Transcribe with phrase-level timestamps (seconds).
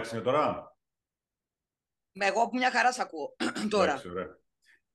[0.00, 0.76] Εντάξει είναι τώρα;
[2.12, 3.36] Με εγώ που μια χαρά σ' ακούω
[3.70, 3.90] τώρα.
[3.90, 4.38] Εντάξει, ωραία.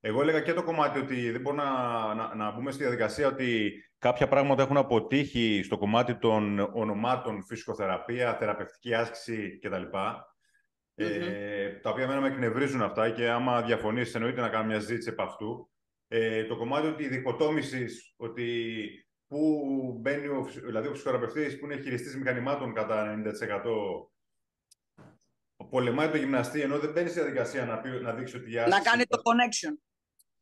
[0.00, 3.72] Εγώ έλεγα και το κομμάτι ότι δεν μπορούμε να, να, να μπούμε στη διαδικασία ότι
[3.98, 9.82] κάποια πράγματα έχουν αποτύχει στο κομμάτι των ονομάτων φυσικοθεραπεία, θεραπευτική άσκηση κτλ.
[10.94, 15.08] Ε, τα οποία μένα με εκνευρίζουν αυτά και άμα διαφωνείς εννοείται να κάνουμε μια συζήτηση
[15.08, 15.70] επ' αυτού.
[16.08, 17.86] Ε, το κομμάτι ότι η διχοτόμηση
[18.16, 18.60] ότι
[19.28, 23.30] που μπαίνει ο, δηλαδή ο φυσικοθεραπευτής που είναι χειριστής μηχανημάτων κατά 90%
[25.70, 28.78] πολεμάει το γυμναστή ενώ δεν μπαίνει στη διαδικασία να, πει, να δείξει ότι η άσκηση...
[28.78, 29.74] Να κάνει το connection.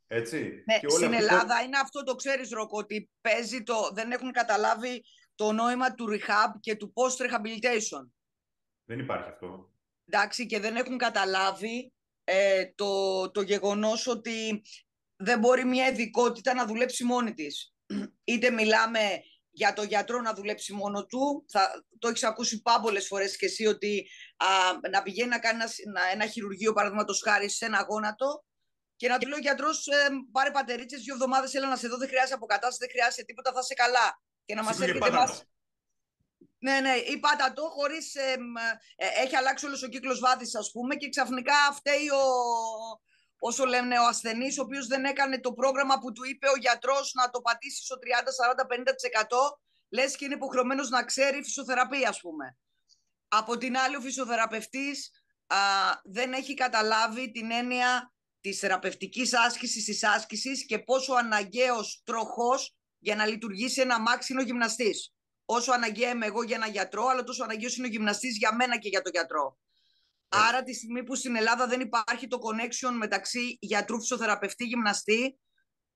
[0.06, 0.62] Έτσι.
[0.66, 5.05] Ναι, και στην Ελλάδα είναι αυτό το ξέρεις Ροκ, ότι παίζει το, δεν έχουν καταλάβει
[5.34, 8.09] το νόημα του rehab και του post-rehabilitation.
[8.84, 9.73] Δεν υπάρχει αυτό.
[10.05, 11.92] Εντάξει, και δεν έχουν καταλάβει
[12.25, 14.62] ε, το, το γεγονός ότι
[15.16, 17.75] δεν μπορεί μια ειδικότητα να δουλέψει μόνη της.
[18.25, 19.00] Είτε μιλάμε
[19.55, 23.66] για το γιατρό να δουλέψει μόνο του, θα, το έχεις ακούσει πάμπολες φορές και εσύ
[23.66, 24.47] ότι α,
[24.91, 25.77] να πηγαίνει να κάνει ένας,
[26.12, 28.44] ένα χειρουργείο παραδείγματος χάρη σε ένα γόνατο
[28.97, 31.97] και να του λέει ο γιατρός: ε, Πάρε πατερίτσες, δύο εβδομάδες έλα να σε δω,
[31.97, 34.20] δεν χρειάζεται αποκατάσταση, δεν χρειάζεται τίποτα, θα είσαι καλά.
[34.44, 35.38] Και να μας έρχεται εμά.
[36.58, 38.14] Ναι, ναι, ή πάτα το χωρίς.
[38.14, 38.36] Ε,
[38.97, 42.25] ε, έχει αλλάξει όλος ο κύκλος βάδη, ας πούμε, και ξαφνικά φταίει ο.
[43.47, 47.12] Όσο λένε ο ασθενής, ο οποίος δεν έκανε το πρόγραμμα που του είπε ο γιατρός
[47.14, 52.20] να το πατήσει στο 30, 40, 50%, λες και είναι υποχρεωμένος να ξέρει φυσιοθεραπεία, ας
[52.20, 52.56] πούμε.
[53.28, 55.11] Από την άλλη, ο φυσιοθεραπευτής
[56.05, 63.17] δεν έχει καταλάβει την έννοια της θεραπευτικής άσκησης, της άσκησης και πόσο αναγκαίος τροχός για
[63.17, 65.15] να λειτουργήσει ένα μάξι είναι ο γυμναστής.
[65.45, 68.78] Όσο αναγκαία είμαι εγώ για ένα γιατρό, αλλά τόσο αναγκαίος είναι ο γυμναστής για μένα
[68.78, 69.59] και για τον γιατρό.
[70.35, 75.39] Άρα τη στιγμή που στην Ελλάδα δεν υπάρχει το connection μεταξύ γιατρού, φυσιοθεραπευτή, γυμναστή,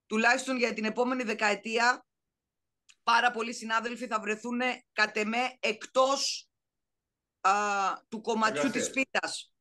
[0.06, 2.06] τουλάχιστον για την επόμενη δεκαετία,
[3.02, 4.60] πάρα πολλοί συνάδελφοι θα βρεθούν
[4.92, 6.48] κατ' εμέ εκτός
[7.40, 7.52] α,
[8.08, 9.52] του κομματιού της πίτας.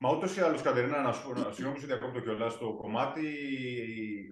[0.00, 3.34] Μα ούτως ή άλλως, Κατερίνα, να σου συγγνώμη διακόπτω κιόλας στο κομμάτι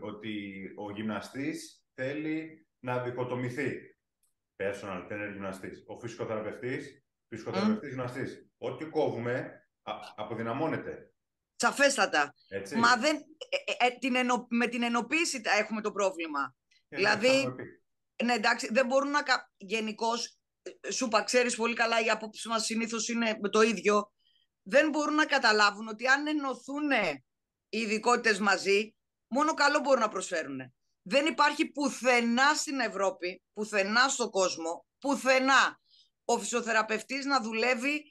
[0.03, 3.97] ότι ο γυμναστής θέλει να δικοτομηθεί.
[4.57, 5.85] Personal trainer γυμναστής.
[5.87, 7.93] Ο φυσικοθεραπευτής, φυσικοθεραπευτής mm.
[7.93, 8.46] γυμναστής.
[8.59, 9.61] Ό,τι κόβουμε
[10.17, 11.11] αποδυναμώνεται.
[11.57, 12.35] Σαφέστατα.
[12.49, 12.77] Έτσι.
[12.77, 16.57] Μα δεν, ε, ε, ε την ενω, με την ενοποίηση έχουμε το πρόβλημα.
[16.89, 17.55] Ε, δηλαδή,
[18.25, 19.23] ναι, εντάξει, δεν μπορούν να.
[19.57, 20.39] Γενικώς,
[20.81, 24.11] ε, σου είπα, ξέρεις πολύ καλά, η απόψη μας συνήθως είναι το ίδιο
[24.69, 26.91] δεν μπορούν να καταλάβουν ότι αν ενωθούν
[27.69, 28.95] οι ειδικότητες μαζί,
[29.27, 30.75] μόνο καλό μπορούν να προσφέρουν.
[31.03, 35.81] Δεν υπάρχει πουθενά στην Ευρώπη, πουθενά στον κόσμο, πουθενά
[36.25, 38.05] ο φυσιοθεραπευτής να δουλεύει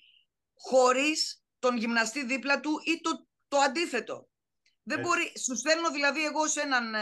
[0.57, 4.29] χωρίς τον γυμναστή δίπλα του ή το, το αντίθετο.
[4.87, 6.95] Δεν μπορεί, σου στέλνω δηλαδή εγώ σε έναν,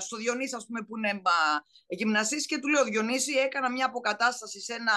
[0.00, 1.22] στο Διονύση ας πούμε που είναι
[1.86, 4.92] γυμναστής και του λέω Διονύση έκανα μια αποκατάσταση σε ένα,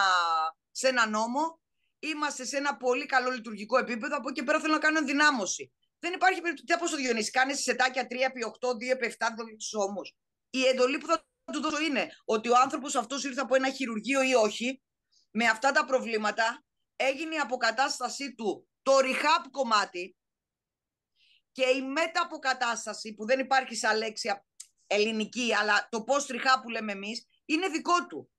[0.72, 1.60] σε ένα νόμο
[2.00, 4.16] είμαστε σε ένα πολύ καλό λειτουργικό επίπεδο.
[4.16, 5.72] Από εκεί πέρα θέλω να κάνω ενδυνάμωση.
[6.00, 6.68] Δεν υπάρχει περίπτωση.
[6.68, 9.26] Τι από το Διονύση, κάνεις σετάκια 3 επί 8, 2 επί 7
[9.88, 10.02] όμω.
[10.50, 14.22] Η εντολή που θα του δώσω είναι ότι ο άνθρωπος αυτός ήρθε από ένα χειρουργείο
[14.22, 14.82] ή όχι,
[15.32, 16.66] με αυτά τα προβλήματα,
[16.98, 20.18] έγινε η αποκατάστασή του το rehab κομμάτι
[21.52, 24.42] και η μεταποκατάσταση που δεν υπάρχει σαν λέξη
[24.88, 28.32] ελληνική, αλλά το post rehab που λέμε εμείς, είναι δικό του.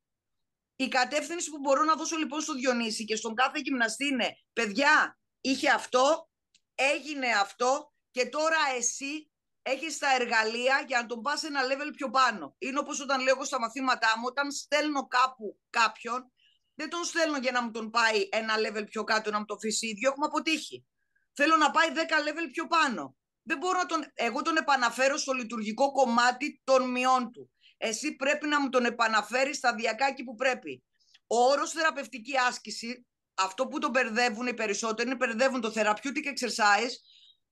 [0.77, 5.19] Η κατεύθυνση που μπορώ να δώσω λοιπόν στο Διονύση και στον κάθε γυμναστή είναι παιδιά,
[5.41, 6.31] είχε αυτό,
[6.75, 9.31] έγινε αυτό και τώρα εσύ
[9.63, 12.55] έχεις τα εργαλεία για να τον πας ένα level πιο πάνω.
[12.59, 16.33] Είναι όπως όταν λέω στα μαθήματά μου, όταν στέλνω κάπου κάποιον,
[16.78, 19.55] δεν τον στέλνω για να μου τον πάει ένα level πιο κάτω, να μου το
[19.55, 20.87] αφήσει ίδιο, έχουμε αποτύχει.
[21.33, 23.16] Θέλω να πάει 10 level πιο πάνω.
[23.43, 24.05] Δεν μπορώ να τον...
[24.15, 29.56] Εγώ τον επαναφέρω στο λειτουργικό κομμάτι των μειών του εσύ πρέπει να μου τον επαναφέρεις
[29.56, 30.83] σταδιακά εκεί που πρέπει.
[31.27, 36.93] Ο όρος θεραπευτική άσκηση, αυτό που τον μπερδεύουν οι περισσότεροι, είναι μπερδεύουν το therapeutic exercise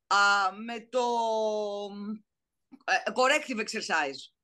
[0.06, 1.04] α, με το
[2.84, 4.35] ε, corrective exercise.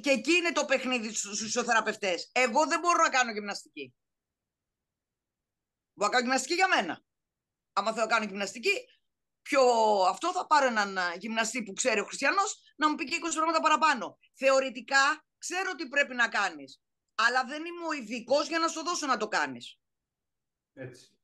[0.00, 2.30] Και εκεί είναι το παιχνίδι στους φυσιοθεραπευτές.
[2.32, 3.94] Εγώ δεν μπορώ να κάνω γυμναστική.
[5.92, 7.04] Μπορώ να κάνω γυμναστική για μένα.
[7.72, 8.88] Άμα θέλω να κάνω γυμναστική,
[9.42, 9.62] πιο
[10.08, 13.60] αυτό, θα πάρω έναν γυμναστή που ξέρει ο Χριστιανός να μου πει και 20 πράγματα
[13.60, 14.18] παραπάνω.
[14.34, 16.80] Θεωρητικά ξέρω τι πρέπει να κάνεις.
[17.14, 19.78] Αλλά δεν είμαι ο ειδικός για να σου δώσω να το κάνεις.
[20.72, 21.16] Έτσι.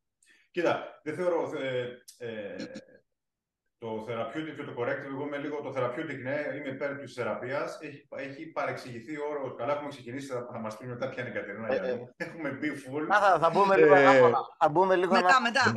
[0.51, 1.59] Κοίτα, δεν θεωρώ.
[1.59, 2.73] Ε, ε,
[3.83, 7.79] το therapeutic και το corrective, εγώ είμαι λίγο το therapeutic, ναι, είμαι υπέρ της θεραπείας.
[7.83, 9.55] Έχει, έχει παρεξηγηθεί ο όρος.
[9.59, 11.73] Καλά, έχουμε ξεκινήσει, θα, θα μας πει μετά ποια είναι η Κατερίνα.
[11.73, 12.15] Ε, ε.
[12.17, 13.07] Έχουμε μπει full.
[13.15, 15.41] Α, θα, θα μπούμε λίγο ε, Θα μπούμε λίγο μετά.
[15.41, 15.73] μετά.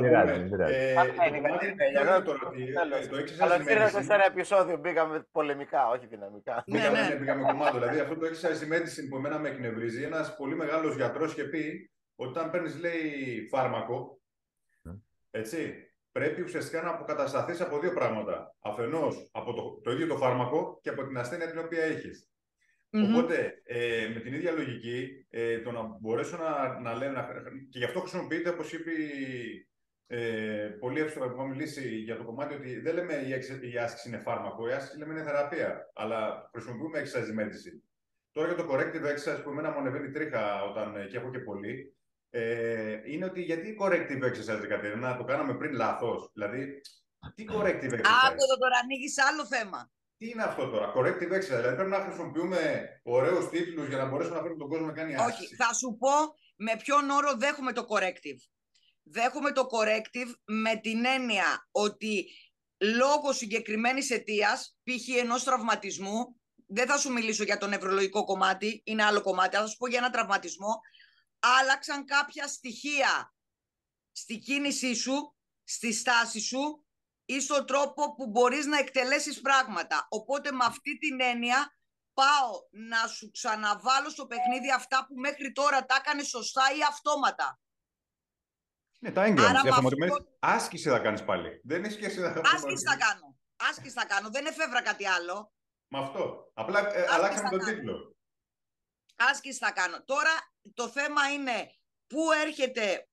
[3.39, 6.63] Αλλά πήραμε σε ένα επεισόδιο, μπήκαμε πολεμικά, όχι δυναμικά.
[6.65, 7.15] Ναι, ναι.
[7.19, 7.77] Μπήκαμε κομμάτι.
[7.77, 11.91] Δηλαδή αυτό το exercise medicine που εμένα με εκνευρίζει, ένας πολύ μεγάλος γιατρός είχε πει
[12.15, 14.19] ότι όταν παίρνεις, λέει, φάρμακο,
[14.81, 14.93] ναι.
[15.31, 15.84] έτσι,
[16.17, 18.55] πρέπει ουσιαστικά να αποκατασταθείς από δύο πράγματα.
[18.59, 22.29] Αφενός από το, το ίδιο το φάρμακο και από την ασθένεια την οποία έχεις.
[22.89, 27.27] Οπότε, ε, με την ίδια λογική, ε, το να μπορέσω να, να λένε,
[27.69, 28.91] και γι' αυτό χρησιμοποιείται, όπως είπε
[30.07, 34.19] ε, πολύ εύστοχα που μιλήσει για το κομμάτι ότι δεν λέμε η, η άσκηση είναι
[34.19, 37.79] φάρμακο, η άσκηση λέμε είναι θεραπεία, αλλά χρησιμοποιούμε exercise medicine.
[38.31, 41.39] Τώρα για το corrective exercise που εμένα μου ανεβαίνει τρίχα όταν ε, και έχω και
[41.39, 41.95] πολύ,
[42.37, 46.29] ε, είναι ότι γιατί corrective exercise, Κατερίνα, να το κάναμε πριν λάθος.
[46.33, 46.81] Δηλαδή,
[47.35, 49.91] τι corrective exercise; Άκου τώρα ανοίγεις άλλο θέμα.
[50.17, 54.35] Τι είναι αυτό τώρα, corrective exercise, δηλαδή πρέπει να χρησιμοποιούμε ωραίους τίτλους για να μπορέσουμε
[54.35, 55.43] να φέρουμε τον κόσμο να κάνει άσκηση.
[55.43, 56.09] Όχι, θα σου πω
[56.55, 58.41] με ποιον όρο δέχομαι το corrective.
[59.03, 62.27] Δέχομαι το corrective με την έννοια ότι
[62.77, 65.17] λόγω συγκεκριμένης αιτίας, π.χ.
[65.17, 66.35] ενός τραυματισμού,
[66.67, 69.97] δεν θα σου μιλήσω για το νευρολογικό κομμάτι, είναι άλλο κομμάτι, θα σου πω για
[69.97, 70.79] ένα τραυματισμό,
[71.39, 73.35] άλλαξαν κάποια στοιχεία
[74.11, 76.85] στη κίνησή σου, στη στάση σου
[77.25, 80.07] ή στον τρόπο που μπορείς να εκτελέσεις πράγματα.
[80.09, 81.75] Οπότε με αυτή την έννοια
[82.13, 87.59] πάω να σου ξαναβάλω στο παιχνίδι αυτά που μέχρι τώρα τα έκανε σωστά ή αυτόματα.
[88.99, 89.59] Ναι, τα έγγραμμα.
[89.59, 90.35] Αυτό...
[90.39, 91.61] Άσκηση θα κάνεις πάλι.
[91.63, 93.37] Δεν είναι σχέση να Άσκηση θα κάνω.
[93.55, 94.29] Άσκηση θα κάνω.
[94.29, 95.53] Δεν εφεύρα κάτι άλλο.
[95.87, 96.51] Με αυτό.
[96.53, 98.17] Απλά ε, αλλάξαμε τον τίτλο.
[99.15, 100.03] Άσκηση θα κάνω.
[100.03, 100.31] Τώρα
[100.73, 101.75] το θέμα είναι
[102.07, 103.07] πού έρχεται,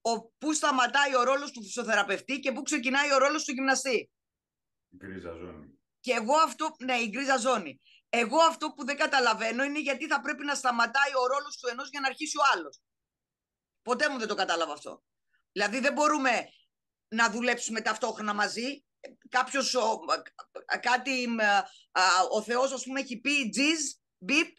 [0.00, 4.10] ο, πού σταματάει ο ρόλος του φυσιοθεραπευτή και πού ξεκινάει ο ρόλος του γυμναστή.
[4.88, 5.78] Η γκρίζα ζώνη.
[6.00, 7.80] Και εγώ αυτό, ναι, η γκρίζα ζώνη.
[8.08, 11.88] Εγώ αυτό που δεν καταλαβαίνω είναι γιατί θα πρέπει να σταματάει ο ρόλος του ενός
[11.88, 12.80] για να αρχίσει ο άλλος.
[13.82, 15.02] Ποτέ μου δεν το κατάλαβα αυτό.
[15.52, 16.48] Δηλαδή δεν μπορούμε
[17.08, 18.84] να δουλέψουμε ταυτόχρονα μαζί.
[19.28, 19.98] Κάποιος, ο,
[20.80, 21.28] κάτι,
[22.30, 23.80] ο Θεός ας πούμε έχει πει τζιζ,
[24.18, 24.56] μπιπ,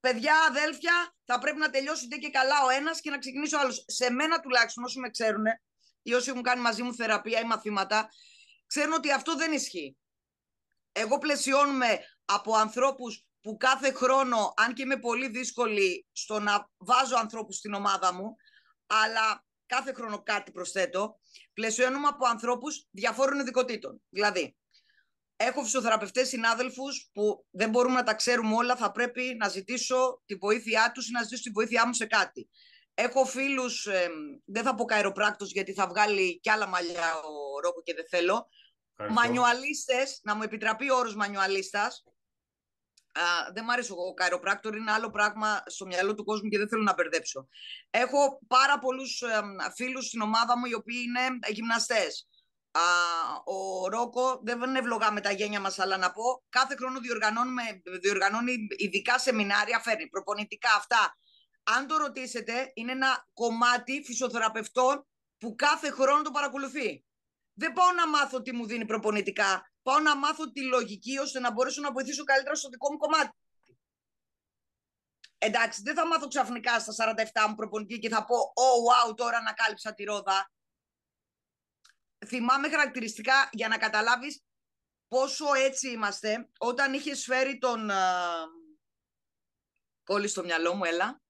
[0.00, 3.84] παιδιά, αδέλφια, θα πρέπει να τελειώσετε και καλά ο ένας και να ξεκινήσει ο άλλος.
[3.86, 5.44] Σε μένα τουλάχιστον, όσοι με ξέρουν
[6.02, 8.08] ή όσοι έχουν κάνει μαζί μου θεραπεία ή μαθήματα,
[8.66, 9.96] ξέρουν ότι αυτό δεν ισχύει.
[10.92, 17.16] Εγώ πλαισιώνουμε από ανθρώπους που κάθε χρόνο, αν και είμαι πολύ δύσκολη στο να βάζω
[17.16, 18.36] ανθρώπους στην ομάδα μου,
[18.86, 21.20] αλλά κάθε χρόνο κάτι προσθέτω,
[21.52, 24.02] πλαισιώνουμε από ανθρώπους διαφόρων ειδικοτήτων.
[24.08, 24.56] Δηλαδή,
[25.46, 30.34] έχω φυσιοθεραπευτές συνάδελφους που δεν μπορούμε να τα ξέρουμε όλα, θα πρέπει να ζητήσω τη
[30.34, 32.48] βοήθειά τους ή να ζητήσω τη βοήθειά μου σε κάτι.
[32.94, 33.88] Έχω φίλους,
[34.44, 38.48] δεν θα πω καεροπράκτος γιατί θα βγάλει κι άλλα μαλλιά ο Ρόκο και δεν θέλω.
[39.10, 42.04] Μανιουαλίστες, να μου επιτραπεί ο όρος μανιουαλίστας.
[43.52, 46.82] δεν μ' αρέσει ο καεροπράκτορ, είναι άλλο πράγμα στο μυαλό του κόσμου και δεν θέλω
[46.82, 47.48] να μπερδέψω.
[47.90, 49.42] Έχω πάρα πολλούς ε,
[49.74, 52.26] φίλους στην ομάδα μου οι οποίοι είναι γυμναστές
[52.72, 52.82] α,
[53.44, 56.98] ο Ρόκο δεν είναι ευλογά με τα γένια μας, αλλά να πω, κάθε χρόνο
[58.00, 61.16] διοργανώνει ειδικά σεμινάρια, φέρνει προπονητικά αυτά.
[61.62, 65.06] Αν το ρωτήσετε, είναι ένα κομμάτι φυσιοθεραπευτών
[65.38, 67.04] που κάθε χρόνο το παρακολουθεί.
[67.54, 69.72] Δεν πάω να μάθω τι μου δίνει προπονητικά.
[69.82, 73.36] Πάω να μάθω τη λογική ώστε να μπορέσω να βοηθήσω καλύτερα στο δικό μου κομμάτι.
[75.38, 77.14] Εντάξει, δεν θα μάθω ξαφνικά στα
[77.44, 80.50] 47 μου προπονητική και θα πω «Oh, wow, τώρα ανακάλυψα τη ρόδα»
[82.26, 84.42] θυμάμαι χαρακτηριστικά για να καταλάβεις
[85.08, 86.48] πόσο έτσι είμαστε.
[86.58, 87.90] Όταν είχες φέρει τον...
[90.04, 91.22] Κόλλη στο μυαλό μου, έλα.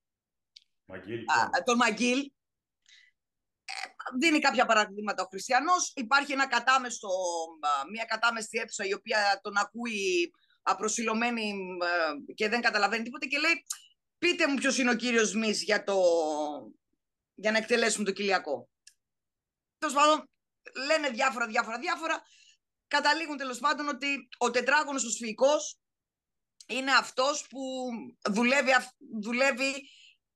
[0.85, 1.23] Μαγγίλ.
[1.63, 2.19] τον Μαγγίλ.
[2.19, 3.73] Ε,
[4.19, 5.91] δίνει κάποια παραδείγματα ο Χριστιανός.
[5.95, 7.09] Υπάρχει ένα κατάμεστο,
[7.91, 11.53] μια κατάμεστη αίθουσα η οποία τον ακούει απροσιλωμένη
[12.35, 13.65] και δεν καταλαβαίνει τίποτα και λέει
[14.17, 16.01] πείτε μου ποιος είναι ο κύριος Μης για, το...
[17.33, 18.69] για να εκτελέσουμε το κοιλιακό.
[19.77, 20.29] Τέλος πάντων,
[20.85, 22.23] λένε διάφορα, διάφορα, διάφορα.
[22.87, 25.79] Καταλήγουν τέλος πάντων ότι ο τετράγωνος ο σφυϊκός
[26.67, 27.89] είναι αυτός που
[28.29, 28.71] δουλεύει,
[29.21, 29.89] δουλεύει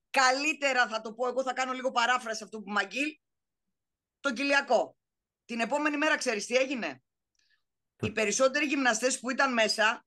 [0.10, 3.20] καλύτερα, θα το πω εγώ, θα κάνω λίγο παράφραση αυτό που μαγγείλ,
[4.20, 4.98] το κοιλιακό.
[5.46, 7.04] Την επόμενη μέρα ξέρεις τι έγινε;
[8.00, 10.06] Οι περισσότεροι γυμναστές που ήταν μέσα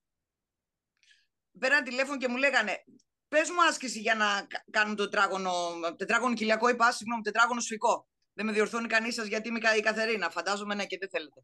[1.58, 2.84] πέραν τηλέφωνο και μου λέγανε
[3.28, 8.09] πες μου άσκηση για να κάνουν το τετράγωνο, τετράγωνο κοιλιακό είπα, συγγνώμη, τετράγωνο σφυκό.
[8.32, 10.30] Δεν με διορθώνει κανείς σας γιατί είμαι η Καθερίνα.
[10.30, 11.42] Φαντάζομαι ναι και δεν θέλετε.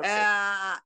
[0.00, 0.10] Ε,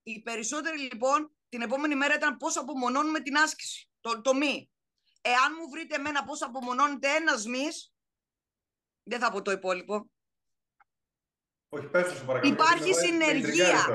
[0.02, 3.90] οι περισσότεροι λοιπόν την επόμενη μέρα ήταν πώς απομονώνουμε την άσκηση.
[4.00, 4.70] Το, το μη.
[5.20, 7.92] Εάν μου βρείτε εμένα πώς απομονώνεται ένας μης,
[9.02, 10.10] δεν θα πω το υπόλοιπο.
[11.68, 12.52] Όχι, πες σου παρακαλώ.
[12.52, 13.86] Υπάρχει συνεργεία.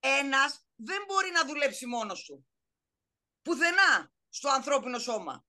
[0.00, 2.46] Ένας δεν μπορεί να δουλέψει μόνος του.
[3.42, 5.44] Πουθενά στο ανθρώπινο σώμα.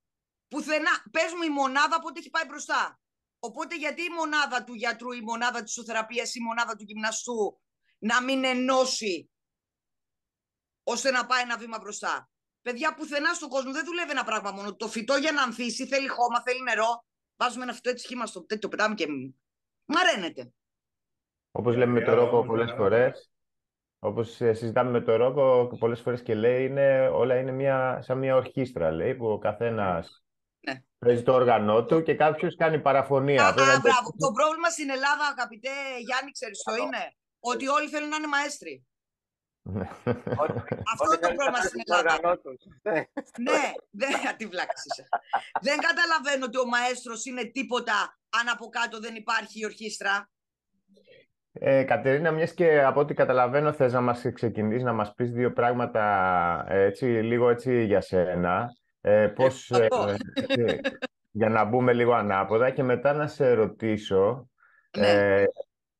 [0.47, 1.03] Πουθενά.
[1.11, 2.99] Πες μου η μονάδα πότε έχει πάει μπροστά.
[3.43, 7.59] Οπότε γιατί η μονάδα του γιατρού, η μονάδα της οθεραπείας, η μονάδα του γυμναστού
[7.97, 9.29] να μην ενώσει
[10.83, 12.29] ώστε να πάει ένα βήμα μπροστά;
[12.61, 14.75] Παιδιά, πουθενά στον κόσμο δεν δουλεύει ένα πράγμα μόνο.
[14.75, 17.05] Το φυτό για να ανθίσει θέλει χώμα, θέλει νερό.
[17.35, 19.07] βάζουμε ένα αυτό έτσι σχήμα στο τέτοιο, πετάμε και
[19.85, 20.51] μαραίνεται.
[21.51, 23.31] Όπως λέμε με το Ρόκο πολλές φορές,
[23.99, 28.35] όπως συζητάμε με το Ρόκο πολλές φορές και λέει, είναι, όλα είναι μια, σαν μια
[28.35, 30.23] ορχήστρα, λέει, που ο καθένας
[30.61, 30.83] ναι.
[30.99, 33.47] παίζει το όργανό του και κάποιος κάνει παραφωνία.
[33.47, 33.81] Α, μπράβο.
[34.17, 35.69] Το πρόβλημα στην Ελλάδα, αγαπητέ
[36.05, 37.03] Γιάννη, ξέρεις το είναι,
[37.39, 38.85] ότι όλοι θέλουν να είναι μαέστροι.
[39.63, 39.89] Ναι.
[40.91, 42.39] Αυτό είναι το πρόβλημα στην Ελλάδα.
[43.47, 44.47] ναι, δεν τη
[45.61, 50.29] Δεν καταλαβαίνω ότι ο μαέστρος είναι τίποτα αν από κάτω δεν υπάρχει η ορχήστρα.
[51.53, 55.53] Ε, Κατερίνα, μιας και από ό,τι καταλαβαίνω θες να μας ξεκινήσεις να μας πεις δύο
[55.53, 58.69] πράγματα έτσι, λίγο έτσι για σένα.
[59.01, 59.87] Ε, πώς, ε,
[61.31, 64.49] για να μπούμε λίγο ανάποδα και μετά να σε ρωτήσω
[64.97, 65.07] ναι.
[65.07, 65.45] ε,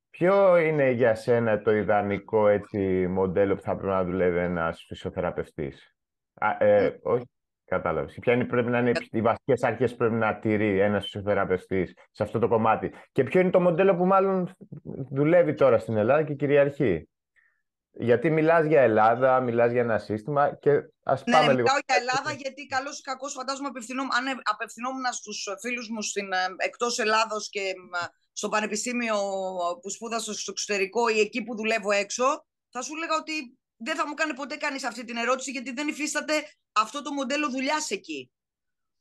[0.10, 5.96] Ποιο είναι για σένα το ιδανικό έτσι, μοντέλο που θα πρέπει να δουλεύει ένας φυσιοθεραπευτής;
[6.58, 7.29] ε, όχι,
[7.65, 8.17] κατάλαβες.
[8.22, 12.24] Ποια είναι, πρέπει να είναι οι βασικές αρχές που πρέπει να τηρεί ένας φυσιοθεραπευτής σε
[12.24, 14.55] αυτό το κομμάτι; Και ποιο είναι το μοντέλο που μάλλον
[15.10, 17.10] δουλεύει τώρα στην Ελλάδα και κυριαρχεί;
[17.93, 20.71] Γιατί μιλάς για Ελλάδα, μιλάς για ένα σύστημα και
[21.03, 21.63] ας ναι, πάμε ναι, λίγο.
[21.63, 26.31] Μιλάω για Ελλάδα γιατί καλώς ή κακώς φαντάζομαι απευθυνόμουν, αν απευθυνόμουν στους φίλους μου στην,
[26.31, 27.74] ε, εκτός Ελλάδος και
[28.31, 29.17] στο πανεπιστήμιο
[29.81, 34.07] που σπούδασα στο εξωτερικό ή εκεί που δουλεύω έξω, θα σου έλεγα ότι δεν θα
[34.07, 36.33] μου κάνει ποτέ κανείς αυτή την ερώτηση γιατί δεν υφίσταται
[36.71, 38.31] αυτό το μοντέλο δουλειάς εκεί.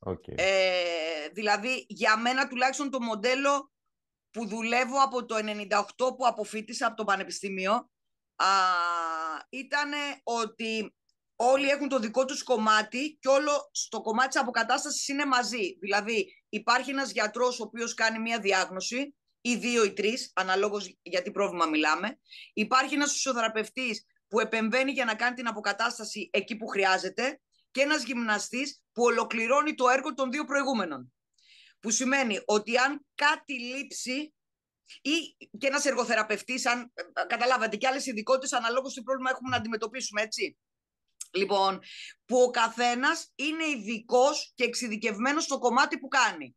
[0.06, 0.35] Okay.
[0.35, 3.70] Ε, δηλαδή, για μένα τουλάχιστον το μοντέλο
[4.30, 7.90] που δουλεύω από το 98 που αποφύτησα από το πανεπιστήμιο
[9.49, 9.92] ήταν
[10.23, 10.94] ότι
[11.37, 15.78] όλοι έχουν το δικό τους κομμάτι και όλο στο κομμάτι της αποκατάστασης είναι μαζί.
[15.80, 21.23] Δηλαδή υπάρχει ένας γιατρός ο οποίος κάνει μία διάγνωση ή δύο ή τρεις, αναλόγως για
[21.23, 22.18] τι πρόβλημα μιλάμε.
[22.52, 28.02] Υπάρχει ένας φυσιοθεραπευτής που επεμβαίνει για να κάνει την αποκατάσταση εκεί που χρειάζεται και ένας
[28.02, 31.12] γυμναστής που ολοκληρώνει το έργο των δύο προηγούμενων.
[31.80, 34.35] Που σημαίνει ότι αν κάτι λείψει
[35.02, 36.92] ή και ένας εργοθεραπευτής, αν
[37.26, 40.56] καταλάβατε και άλλες ειδικότητες αναλόγως τι πρόβλημα έχουμε να αντιμετωπίσουμε, έτσι.
[41.32, 41.78] Λοιπόν,
[42.25, 46.56] που ο καθένας είναι ειδικός και εξειδικευμένος στο κομμάτι που κάνει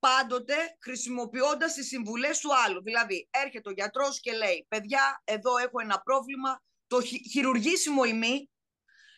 [0.00, 2.82] πάντοτε χρησιμοποιώντας τις συμβουλές του άλλου.
[2.82, 6.62] Δηλαδή, έρχεται ο γιατρός και λέει: Παιδιά, εδώ έχω ένα πρόβλημα.
[6.86, 8.50] Το χειρουργήσιμο ημί.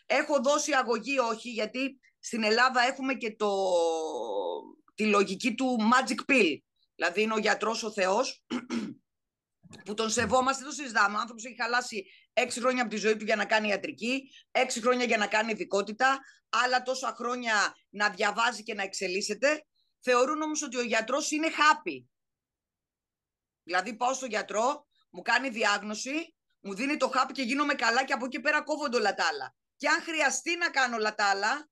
[0.07, 3.50] Έχω δώσει αγωγή, όχι, γιατί στην Ελλάδα έχουμε και το,
[4.95, 6.57] τη λογική του magic pill.
[7.02, 8.44] Δηλαδή, είναι ο γιατρός ο Θεός,
[9.85, 11.16] που τον σεβόμαστε, το συζητάμε.
[11.16, 14.80] Ο άνθρωπος έχει χαλάσει έξι χρόνια από τη ζωή του για να κάνει ιατρική, έξι
[14.80, 19.64] χρόνια για να κάνει ειδικότητα, άλλα τόσα χρόνια να διαβάζει και να εξελίσσεται
[20.00, 22.04] θεωρούν όμως ότι ο γιατρός είναι happy.
[23.62, 28.12] Δηλαδή πάω στον γιατρό, μου κάνει διάγνωση, μου δίνει το χάπι και γίνομαι καλά και
[28.12, 29.54] από εκεί πέρα κόβονται όλα τα άλλα.
[29.76, 31.68] Και αν χρειαστεί να κάνω όλα τα άλλα,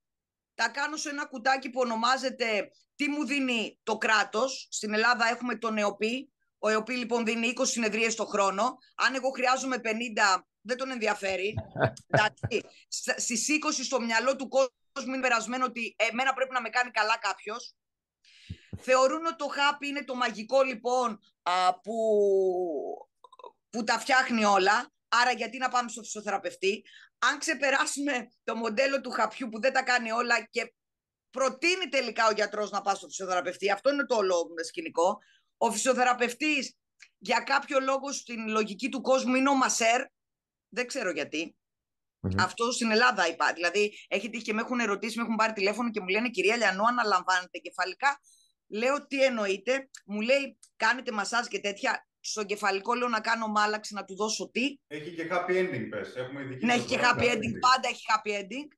[0.61, 4.67] τα κάνω σε ένα κουτάκι που ονομάζεται τι μου δίνει το κράτος.
[4.71, 6.33] Στην Ελλάδα έχουμε τον ΕΟΠΗ.
[6.59, 8.79] Ο ΕΟΠΗ λοιπόν δίνει 20 συνεδρίες το χρόνο.
[8.95, 9.89] Αν εγώ χρειάζομαι 50,
[10.61, 11.55] δεν τον ενδιαφέρει.
[13.17, 17.19] Στις 20 στο μυαλό του κόσμου είναι περασμένο ότι εμένα πρέπει να με κάνει καλά
[17.19, 17.75] κάποιος.
[18.81, 21.21] Θεωρούν ότι το χάπι είναι το μαγικό λοιπόν
[21.83, 21.97] που,
[23.71, 24.93] που τα φτιάχνει όλα.
[25.13, 26.85] Άρα γιατί να πάμε στο φυσιοθεραπευτή;
[27.19, 30.75] Αν ξεπεράσουμε το μοντέλο του χαπιού που δεν τα κάνει όλα και
[31.31, 35.19] προτείνει τελικά ο γιατρός να πάει στο φυσιοθεραπευτή, αυτό είναι το όλο σκηνικό.
[35.57, 36.75] Ο φυσιοθεραπευτής
[37.19, 40.03] για κάποιο λόγο στην λογική του κόσμου είναι ο μασέρ.
[40.69, 41.13] Δεν ξέρω
[42.39, 43.55] Αυτό στην Ελλάδα υπάρχει.
[43.55, 46.57] Δηλαδή, έχει τύχει και με έχουν ερωτήσει, με έχουν πάρει τηλέφωνο και μου λένε Κυρία
[46.57, 48.21] Λιανού, αναλαμβάνετε κεφαλικά.
[48.67, 49.91] Λέω τι εννοείται.
[50.07, 52.09] Μου λέει κάνετε μασάζ και τέτοια.
[52.21, 54.79] Στο κεφαλικό λέω να κάνω μάλαξη, να του δώσω τι.
[54.87, 56.15] Έχει και happy ending, πες.
[56.17, 57.55] Έχουμε ναι, έχει και happy ending.
[57.61, 58.69] Πάντα έχει happy ending.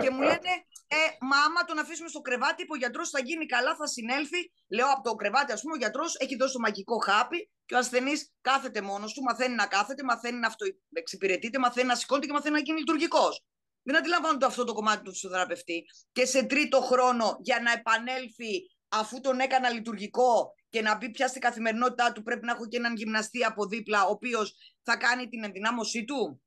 [0.00, 0.52] Και μου λένε,
[0.88, 4.52] ε, μα άμα τον αφήσουμε στο κρεβάτι, ο γιατρός θα γίνει καλά, θα συνέλθει.
[4.68, 7.78] Λέω από το κρεβάτι, ας πούμε, ο γιατρός έχει δώσει το μαγικό χάπι και ο
[7.78, 12.54] ασθενής κάθεται μόνος του, μαθαίνει να κάθεται, μαθαίνει να αυτοεξυπηρετείται, μαθαίνει να σηκώνεται και μαθαίνει
[12.54, 13.44] να γίνει λειτουργικός.
[13.82, 15.84] Δεν αντιλαμβάνονται αυτό το κομμάτι του φυσιοθεραπευτή.
[16.12, 21.28] Και σε τρίτο χρόνο, για να επανέλθει αφού τον έκανα λειτουργικό και να μπει πια
[21.28, 25.28] στην καθημερινότητά του, πρέπει να έχω και έναν γυμναστή από δίπλα, ο οποίος θα κάνει
[25.28, 26.42] την ενδυνάμωσή του,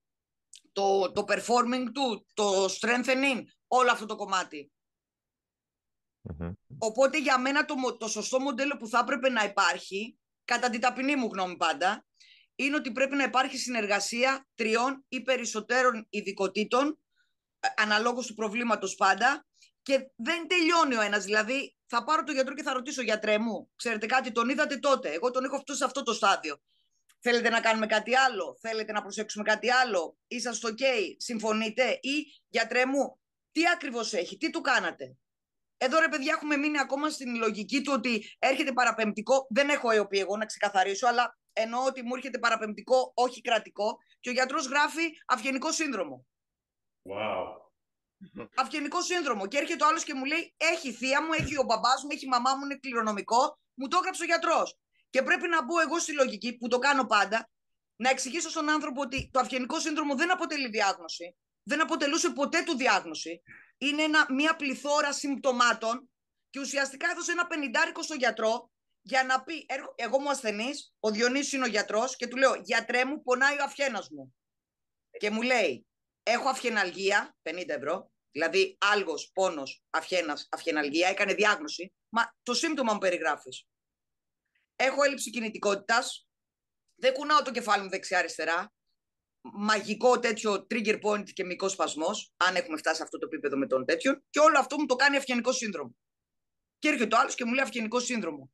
[0.72, 4.72] το, το performing του, το strengthening, όλο αυτό το κομματι
[6.78, 11.16] Οπότε για μένα το, το σωστό μοντέλο που θα έπρεπε να υπάρχει, κατά την ταπεινή
[11.16, 12.06] μου γνώμη πάντα,
[12.56, 17.00] είναι ότι πρέπει να υπάρχει συνεργασία τριών ή περισσότερων ειδικοτήτων,
[17.60, 19.46] ε, αναλόγως του προβλήματος πάντα,
[19.82, 21.24] και δεν τελειώνει ο ένας.
[21.24, 25.10] Δηλαδή, θα πάρω τον γιατρό και θα ρωτήσω γιατρέ μου, ξέρετε κάτι, τον είδατε τότε;
[25.10, 26.62] Εγώ τον έχω αυτό σε αυτό το στάδιο.
[27.20, 30.84] Θέλετε να κάνουμε κάτι άλλο, θέλετε να προσέξουμε κάτι άλλο, είσαστε ok,
[31.18, 33.20] συμφωνείτε; Ή γιατρέ μου,
[33.52, 35.16] τι ακριβώς έχει, τι του κάνατε;
[35.78, 39.48] Εδώ ρε παιδιά έχουμε μείνει ακόμα στην λογική του ότι έρχεται παραπεμπτικό.
[39.50, 43.98] Δεν έχω αιωπή εγώ να ξεκαθαρίσω, αλλά εννοώ ότι μου έρχεται παραπεμπτικό, όχι κρατικό.
[44.20, 46.26] Και ο γιατρός γράφει αυγενικό σύνδρομο.
[47.10, 47.65] Wow.
[48.56, 49.48] Αυγενικό σύνδρομο.
[49.48, 52.26] Και έρχεται ο άλλος και μου λέει: Έχει θεία μου, έχει ο μπαμπάς μου, έχει
[52.26, 53.60] η μαμά μου, είναι κληρονομικό.
[53.74, 54.78] Μου το έγραψε ο γιατρός.
[55.10, 57.50] Και πρέπει να μπω εγώ στη λογική που το κάνω πάντα,
[57.96, 61.36] να εξηγήσω στον άνθρωπο ότι το αυγενικό σύνδρομο δεν αποτελεί διάγνωση.
[61.64, 63.42] Δεν αποτελούσε ποτέ του διάγνωση.
[63.78, 66.10] Είναι ένα, μια πληθώρα συμπτωμάτων
[66.50, 68.70] και ουσιαστικά έδωσε ένα πενιντάρικο στο γιατρό
[69.02, 70.70] για να πει, εγώ μου ασθενή,
[71.00, 74.36] ο Διονύσης είναι ο γιατρός και του λέω, γιατρέ μου, πονάει ο αυχένα μου.
[75.20, 75.88] Και μου λέει,
[76.26, 83.00] έχω αυχεναλγία, 50 ευρώ, δηλαδή άλγος, πόνος, αυχένας, αυχεναλγία, έκανε διάγνωση, μα το σύμπτωμα μου
[83.00, 83.68] περιγράφεις.
[84.76, 86.28] Έχω έλλειψη κινητικότητας,
[86.96, 88.74] δεν κουνάω το κεφάλι μου δεξιά-αριστερά,
[89.42, 93.68] μαγικό τέτοιο trigger point και μικρό σπασμός, αν έχουμε φτάσει σε αυτό το επίπεδο με
[93.68, 95.96] τον τέτοιο, και όλο αυτό μου το κάνει αυγενικό σύνδρομο.
[96.80, 98.52] Και έρχεται ο άλλος και μου λέει αυγενικό σύνδρομο.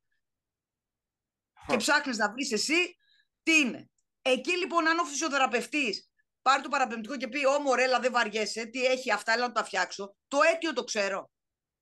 [1.67, 2.97] Και ψάχνεις να βρεις εσύ
[3.43, 3.89] τι είναι.
[4.21, 6.10] Εκεί λοιπόν, αν ο φυσιοθεραπευτής
[6.41, 9.63] πάρει το παραπεμπτικό και πει: Ω μωρέλα, δεν βαριέσαι, τι έχει αυτά, έλα να το
[9.63, 10.15] φτιάξω.
[10.27, 11.31] Το αίτιο το ξέρω.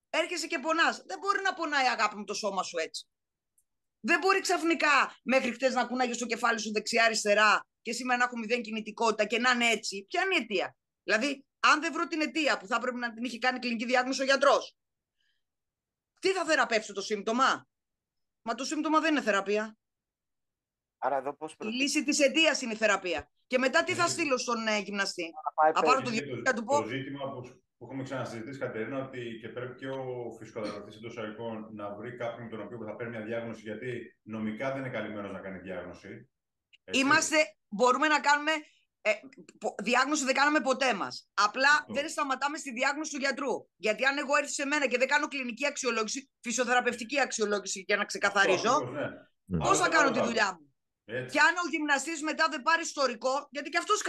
[0.10, 1.04] Έρχεσαι και πονάς.
[1.06, 3.08] Δεν μπορεί να πονάει αγάπη μου το σώμα σου έτσι.
[4.00, 8.38] Δεν μπορεί ξαφνικά μέχρι χτες να κουνάγεις το κεφάλι σου δεξιά-αριστερά και σήμερα να έχω
[8.38, 10.06] μηδέν κινητικότητα και να είναι έτσι.
[10.10, 13.24] Ποια είναι η αιτία; Δηλαδή, αν δεν βρω την αιτία που θα πρέπει να την
[13.24, 14.76] είχε κάνει κλινική διάγνωση ο γιατρός,
[16.20, 17.68] τι θα θεραπεύσω το σύμπτωμα;
[18.42, 19.78] Μα το σύμπτωμα δεν είναι θεραπεία.
[21.00, 23.30] Άρα εδώ πώς Η λύση της αιτίας είναι η θεραπεία.
[23.48, 25.32] Και μετά τι θα ε, στείλω στον ε, γυμναστή;
[25.74, 26.82] Θα πάρω το διαδικασία του πω.
[26.82, 27.42] Το ζήτημα που,
[27.78, 31.18] που έχουμε ξανασυζητήσει, Κατερίνα, ότι και πρέπει και ο φυσικοδραστή εντός
[31.72, 35.28] να βρει κάποιον με τον οποίο θα παίρνει μια διάγνωση, γιατί νομικά δεν είναι καλυμμένο
[35.28, 36.30] να κάνει διάγνωση.
[36.92, 37.36] Είμαστε,
[37.68, 38.52] μπορούμε να κάνουμε.
[39.02, 39.12] Ε,
[39.84, 41.30] διάγνωση δεν κάναμε ποτέ μας.
[41.34, 43.68] Απλά δεν σταματάμε στη διάγνωση του γιατρού.
[43.76, 48.06] Γιατί αν εγώ έρθει σε μένα και δεν κάνω κλινική αξιολόγηση, φυσιοθεραπευτική αξιολόγηση για να
[48.06, 48.80] ξεκαθαρίζω,
[49.46, 49.58] ναι.
[49.58, 50.69] πώς θα κάνω τη δουλειά μου;
[51.12, 51.38] Έτσι.
[51.38, 54.02] Και αν ο γυμναστής μετά δεν πάρει ιστορικό, γιατί και αυτός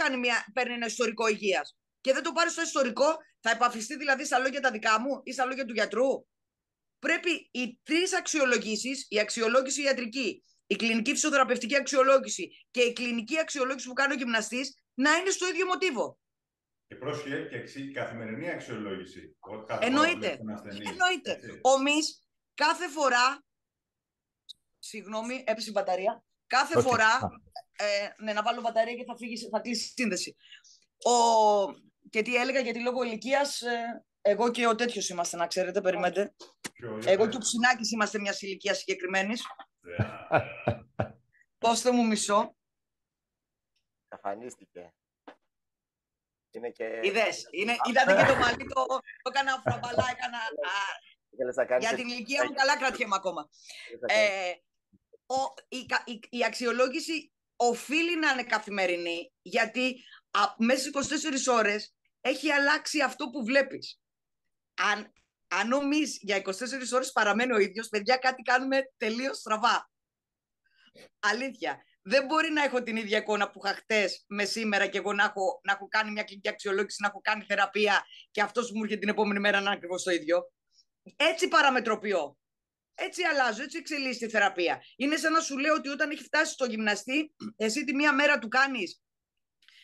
[0.53, 4.61] παίρνει ένα ιστορικό υγείας, και δεν το πάρει στο ιστορικό, θα επαφιστεί δηλαδή στα λόγια
[4.61, 6.25] τα δικά μου ή στα λόγια του γιατρού.
[6.99, 13.87] Πρέπει οι τρεις αξιολογήσεις, η αξιολόγηση ιατρική, η κλινική φυσιοθεραπευτική αξιολόγηση και η κλινική αξιολόγηση
[13.87, 16.19] που κάνει ο γυμναστής να είναι στο ίδιο μοτίβο.
[16.87, 19.37] Και πρόσχε και η καθημερινή αξιολόγηση.
[19.79, 20.39] Εννοείται.
[20.89, 21.39] Εννοείται.
[21.61, 21.97] Ομεί
[22.53, 23.43] κάθε φορά.
[24.79, 26.23] Συγγνώμη, έπεσε η μπαταρία.
[26.51, 27.19] Κάθε φορά.
[27.71, 30.35] Ε, ναι, να βάλω μπαταρία και θα, φύγεις, θα κλείσεις η σύνδεση.
[31.03, 31.13] Ο...
[32.09, 36.33] Και τι έλεγα, γιατί λόγω ηλικίας, ε, εγώ και ο τέτοιος είμαστε, να ξέρετε, περιμένετε.
[37.05, 39.43] Εγώ και ο Ψινάκης είμαστε μιας ηλικίας συγκεκριμένης.
[41.59, 42.55] Δώστε μου μισό.
[44.07, 44.93] Καθανίστηκε.
[46.51, 46.99] Είναι και...
[47.03, 48.85] Είδες, είναι, είδατε και το μαλλί, το,
[49.21, 50.39] το έκανα φραμπαλά, έκανα...
[51.79, 53.49] Για την ηλικία μου καλά κρατιέμαι ακόμα.
[54.05, 54.53] Ε,
[55.31, 61.95] ο, η, η, η, αξιολόγηση οφείλει να είναι καθημερινή, γιατί α, μέσα στις 24 ώρες
[62.21, 63.99] έχει αλλάξει αυτό που βλέπεις.
[64.73, 65.13] Αν,
[65.47, 66.51] αν νομίζεις για 24
[66.93, 69.89] ώρες παραμένει ο ίδιος, παιδιά κάτι κάνουμε τελείως στραβά.
[71.19, 71.83] Αλήθεια.
[72.03, 75.23] Δεν μπορεί να έχω την ίδια εικόνα που είχα χτες με σήμερα και εγώ να
[75.23, 78.83] έχω, να έχω κάνει μια κλινική αξιολόγηση, να έχω κάνει θεραπεία και αυτός που μου
[78.83, 80.51] έρχεται την επόμενη μέρα να είναι ακριβώς το ίδιο.
[81.15, 82.37] Έτσι παραμετροποιώ.
[82.95, 84.81] Έτσι αλλάζω, έτσι εξελίσσεται η θεραπεία.
[84.95, 88.39] Είναι σαν να σου λέω ότι όταν έχει φτάσει στο γυμναστή, εσύ τη μία μέρα
[88.39, 89.01] του κάνεις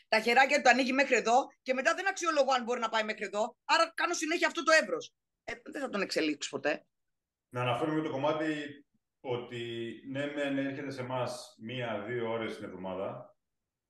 [0.07, 3.25] τα χεράκια του ανοίγει μέχρι εδώ και μετά δεν αξιολογώ αν μπορεί να πάει μέχρι
[3.25, 3.57] εδώ.
[3.65, 5.13] Άρα κάνω συνέχεια αυτό το εύρος.
[5.43, 6.85] Ε, δεν θα τον εξελίξει ποτέ.
[7.49, 8.85] Να αναφέρουμε το κομμάτι
[9.19, 13.35] ότι ναι, μεν έρχεται σε εμάς μία-δύο ώρες την εβδομάδα.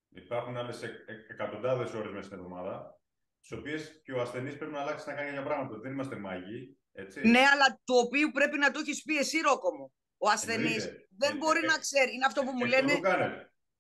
[0.09, 0.83] Υπάρχουν άλλες
[1.29, 2.99] εκατοντάδες ώρες μέσα στην εβδομάδα,
[3.47, 5.77] τι οποίες και ο ασθενής πρέπει να αλλάξει να κάνει για πράγματα.
[5.77, 6.77] Δεν είμαστε μάγοι.
[6.99, 7.27] Έτσι.
[7.27, 9.93] Ναι, αλλά το οποίο πρέπει να το έχεις πει εσύ, Ρόκο μου.
[10.17, 10.83] Ο ασθενής
[11.17, 12.13] δεν ε, μπορεί ε, να ξέρει.
[12.13, 12.93] Είναι αυτό που μου ε, λένε.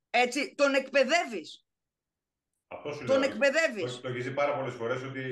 [0.09, 1.65] Έτσι, τον εκπαιδεύεις.
[2.67, 3.95] Αυτό σου τον εκπαιδεύεις.
[3.95, 5.23] Το, το έχει πάρα πολλές φορές ότι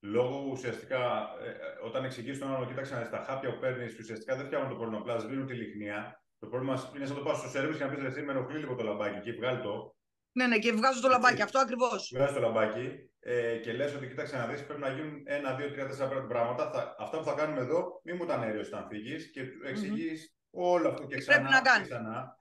[0.00, 4.46] λόγω ουσιαστικά, ε, ε όταν εξηγήσει τον άλλο, κοίταξε στα χάπια που παίρνεις, ουσιαστικά δεν
[4.46, 6.24] φτιάχνουν το πρόβλημα, απλά σβήνουν τη λιχνία.
[6.38, 8.74] Το πρόβλημα είναι σαν το πας στο σερβις και να πεις εσύ με ενοχλεί λίγο
[8.74, 9.93] το λαμπάκι και βγάλει το.
[10.36, 12.10] Ναι, ναι, και βγάζω το λαμπάκι, αυτό ακριβώς.
[12.14, 15.70] Βγάζεις το λαμπάκι ε, και λες ότι κοίταξε να δεις, πρέπει να γίνουν ένα, δύο,
[15.70, 16.70] τρία, τέσσερα πέντε πράγματα.
[16.70, 20.58] Θα, αυτά που θα κάνουμε εδώ, μη μου τα αέριο όταν φύγεις και εξηγείς mm-hmm.
[20.60, 21.36] όλο αυτό και ξανά.
[21.36, 21.88] Πρέπει να κάνεις.
[21.88, 22.38] Ξανά.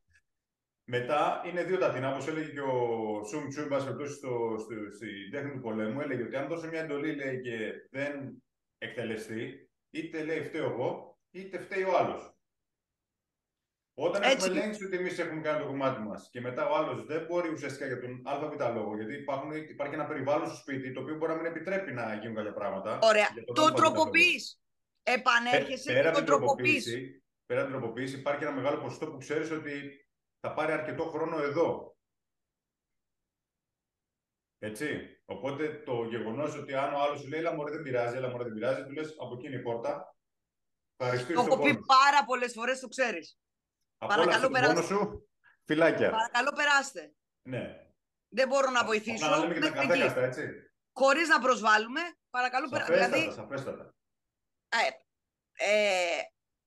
[0.85, 3.61] Μετά είναι δύο τα τεινά, όπως έλεγε και ο Σουμ Τσου,
[4.09, 4.55] στο,
[4.95, 8.43] στην τέχνη του πολέμου, έλεγε ότι αν δώσω μια εντολή λέει, και δεν
[8.77, 12.32] εκτελεστεί, είτε λέει φταίω εγώ, είτε φταίει ο άλλος.
[13.95, 14.35] Όταν Έτσι.
[14.35, 17.49] έχουμε ελέγξει ότι εμείς έχουμε κάνει το κομμάτι μας και μετά ο άλλος δεν μπορεί
[17.49, 21.31] ουσιαστικά για τον ΑΒ λόγο, γιατί υπάρχουν, υπάρχει ένα περιβάλλον στο σπίτι το οποίο μπορεί
[21.31, 22.99] να μην επιτρέπει να γίνουν κάποια πράγματα.
[23.01, 23.27] Ωραία.
[23.45, 24.61] Το, το τροποποιείς.
[25.03, 27.23] επανέρχεσαι και το τροποποιήσει.
[27.45, 30.05] Πέρα από την τροποποίηση, υπάρχει ένα μεγάλο ποσοστό που ξέρεις ότι
[30.39, 31.97] θα πάρει αρκετό χρόνο εδώ.
[34.59, 35.17] Έτσι.
[35.25, 38.43] Οπότε το γεγονός ότι αν ο άλλος σου λέει, Ελά, μωρέ, δεν πειράζει, έλα, μωρέ,
[38.43, 40.15] δεν πειράζει, του λες από εκείνη η πόρτα.
[40.95, 41.05] Το
[41.41, 43.37] έχω πει πάρα πολλές φορές, το ξέρεις.
[44.07, 44.81] Παρακαλώ, περάστε.
[44.81, 45.29] σου,
[45.65, 46.09] φυλάκια.
[46.09, 47.13] Παρακαλώ, περάστε.
[47.41, 47.77] Ναι.
[48.29, 49.29] Δεν μπορώ να βοηθήσω.
[49.29, 50.47] Να λέμε και τα καθέκαστα, έτσι.
[50.93, 52.93] Χωρίς να προσβάλλουμε, παρακαλώ, περάστε.
[52.93, 53.95] Δηλαδή, σαφέστατα.
[54.69, 54.89] Ε,
[55.53, 56.21] ε,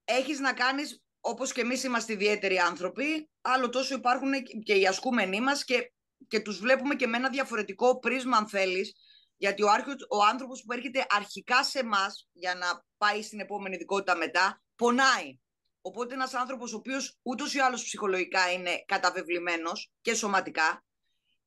[0.04, 4.32] έχεις να κάνεις, όπως και εμείς είμαστε ιδιαίτεροι άνθρωποι, άλλο τόσο υπάρχουν
[4.64, 5.92] και οι ασκούμενοι μας και,
[6.28, 8.94] και τους βλέπουμε και με ένα διαφορετικό πρίσμα αν θέλεις,
[9.36, 13.74] γιατί ο, άρχος, ο άνθρωπος που έρχεται αρχικά σε εμάς για να πάει στην επόμενη
[13.74, 15.38] ειδικότητα μετά, πονάει.
[15.86, 20.84] Οπότε ένας άνθρωπος ο οποίος ούτως ή άλλως ψυχολογικά είναι καταβεβλημένος και σωματικά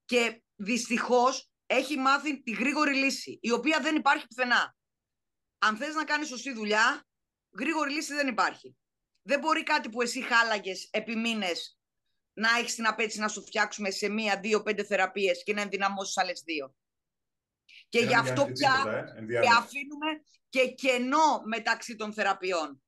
[0.06, 4.76] και δυστυχώς έχει μάθει τη γρήγορη λύση, η οποία δεν υπάρχει πουθενά.
[5.58, 7.06] Αν θες να κάνεις σωστή δουλειά,
[7.60, 8.78] γρήγορη λύση δεν υπάρχει.
[9.22, 11.80] Δεν μπορεί κάτι που εσύ χάλαγες επί μήνες
[12.34, 16.18] να έχεις την απέτηση να σου φτιάξουμε σε μία, δύο, πέντε θεραπείες και να ενδυναμώσεις
[16.18, 16.76] άλλες δύο.
[17.90, 22.84] Και γι' αυτό πια ε, και αφήνουμε και κενό μεταξύ των θεραπείων.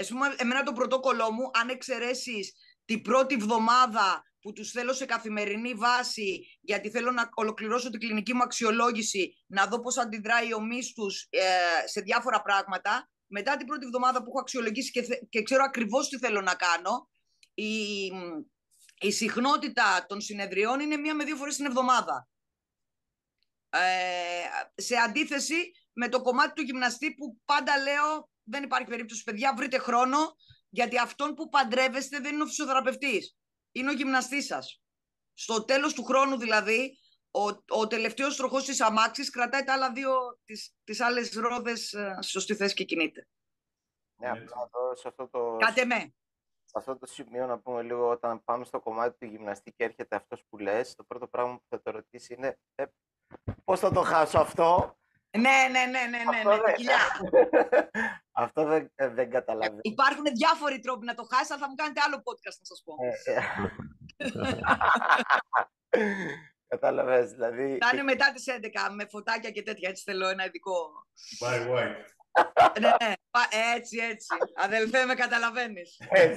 [0.00, 2.52] Α πούμε, εμένα το πρωτόκολλό μου, αν εξαιρέσεις
[2.84, 8.34] την πρώτη βδομάδα που τους θέλω σε καθημερινή βάση, γιατί θέλω να ολοκληρώσω την κλινική
[8.34, 11.40] μου αξιολόγηση, να δω πώς αντιδράει ο μίστους ε,
[11.84, 16.18] σε διάφορα πράγματα, μετά την πρώτη εβδομάδα που έχω αξιολογήσει και, και ξέρω ακριβώς τι
[16.18, 17.10] θέλω να κάνω,
[17.54, 18.04] η,
[19.00, 22.28] η συχνότητα των συνεδριών είναι μία με δύο φορές την εβδομάδα.
[23.70, 29.54] Ε, σε αντίθεση με το κομμάτι του γυμναστή που πάντα λέω δεν υπάρχει περίπτωση παιδιά
[29.56, 30.18] βρείτε χρόνο
[30.68, 33.36] γιατί αυτόν που παντρεύεστε δεν είναι ο φυσιοθεραπευτής
[33.72, 34.82] είναι ο γυμναστής σας
[35.32, 36.98] στο τέλος του χρόνου δηλαδή
[37.30, 42.16] ο, ο τελευταίος τροχός της αμάξης κρατάει τα άλλα δύο, τις, τις άλλες ρόδες ε,
[42.20, 43.28] στη σωστή θέση και κινείται.
[44.16, 45.56] Ναι, απλά εδώ σε αυτό το...
[45.58, 46.14] Κάτε με.
[46.64, 50.16] Σε αυτό το σημείο να πούμε λίγο όταν πάμε στο κομμάτι του γυμναστή και έρχεται
[50.16, 52.84] αυτός που λες, το πρώτο πράγμα που θα το ρωτήσεις είναι ε,
[53.64, 54.98] πώς θα το χάσω αυτό;
[55.30, 56.98] Ναι, ναι, ναι, ναι, ναι, ναι, ναι κοιλιά.
[58.42, 59.78] Αυτό δεν, ε, δεν καταλαβαίνω.
[59.82, 62.94] Υπάρχουν διάφοροι τρόποι να το χάσεις, αλλά θα μου κάνετε άλλο podcast να σας πω.
[66.68, 67.78] Κατάλαβες, δηλαδή...
[67.80, 71.06] Θα είναι μετά τις 11, με φωτάκια και τέτοια, έτσι θέλω ένα ειδικό...
[71.40, 71.94] Bye, bye.
[72.80, 73.14] ναι, ναι,
[73.76, 74.28] έτσι, έτσι.
[74.56, 75.98] Αδελφέ, με καταλαβαίνεις.
[76.00, 76.36] ε,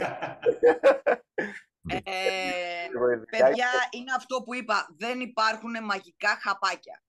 [3.37, 4.87] παιδιά, είναι αυτό που είπα.
[4.97, 7.03] Δεν υπάρχουν μαγικά χαπάκια.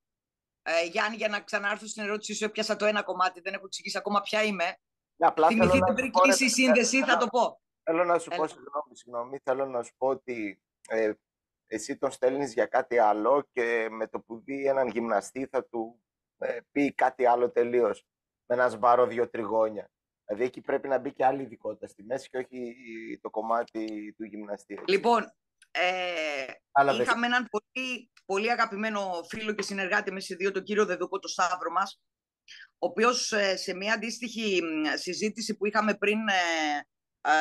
[0.63, 3.99] Ε, Γιάννη, για να ξανάρθω στην ερώτησή σου, έπιασα το ένα κομμάτι, δεν έχω εξηγήσει
[3.99, 4.79] ακόμα ποια είμαι.
[5.19, 7.61] Απλά Θυμηθείτε πριν κλείσει η σύνδεση, θα το πω.
[7.83, 11.13] Θέλω να σου πω, συγγνώμη, συγγνώμη, θέλω να σου πω ότι ε,
[11.67, 16.03] εσύ τον στέλνεις για κάτι άλλο και με το που δει έναν γυμναστή θα του
[16.39, 18.05] ε, πει κάτι άλλο τελείως
[18.47, 19.91] με ένα σβάρο δύο τριγώνια.
[20.25, 22.75] Δηλαδή εκεί πρέπει να μπει και άλλη ειδικότητα στη μέση και όχι
[23.23, 24.79] το κομμάτι του γυμναστή.
[24.87, 25.33] Λοιπόν,
[25.71, 31.19] ε, είχαμε έναν πολύ, πολύ αγαπημένο φίλο και συνεργάτη με σε δύο, τον κύριο Δεδούκο,
[31.19, 32.01] το Σταύρο μας,
[32.85, 34.63] ο οποίος ε, σε μια αντίστοιχη
[34.95, 36.79] συζήτηση που είχαμε πριν, ε,
[37.21, 37.33] ε,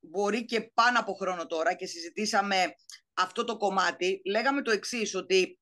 [0.00, 2.74] μπορεί και πάνω από χρόνο τώρα, και συζητήσαμε
[3.14, 5.58] αυτό το κομμάτι, λέγαμε το εξής, ότι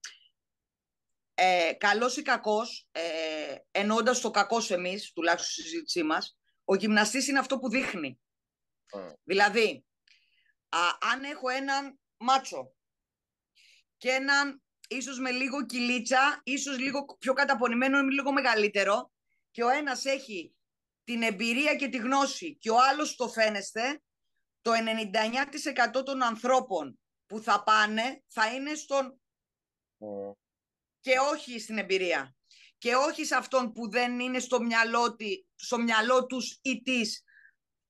[1.34, 7.28] ε, καλός ή κακός, ε, εννοώντας το κακό εμείς, τουλάχιστον στη συζήτησή μας, ο γυμναστής
[7.28, 8.20] είναι αυτό που δείχνει.
[9.24, 9.84] Δηλαδή,
[11.12, 12.74] αν έχω έναν μάτσο
[13.96, 14.61] και έναν
[14.92, 19.12] ίσως με λίγο κυλίτσα, ίσως λίγο πιο καταπονημένο ή λίγο μεγαλύτερο
[19.50, 20.54] και ο ένας έχει
[21.04, 24.02] την εμπειρία και τη γνώση και ο άλλος το φαίνεστε,
[24.60, 24.72] το
[25.98, 29.20] 99% των ανθρώπων που θα πάνε θα είναι στον
[31.00, 32.34] και όχι στην εμπειρία.
[32.78, 35.16] Και όχι σε αυτόν που δεν είναι στο μυαλό,
[35.54, 37.22] στο μυαλό τους ή της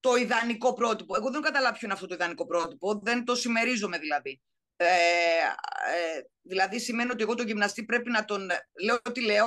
[0.00, 1.16] το ιδανικό πρότυπο.
[1.16, 4.42] Εγώ δεν καταλάβω ποιο είναι αυτό το ιδανικό πρότυπο, δεν το συμμερίζομαι δηλαδή.
[4.76, 8.50] Ε, ε, δηλαδή σημαίνει ότι εγώ τον γυμναστή πρέπει να τον
[8.82, 9.46] λέω τι λέω.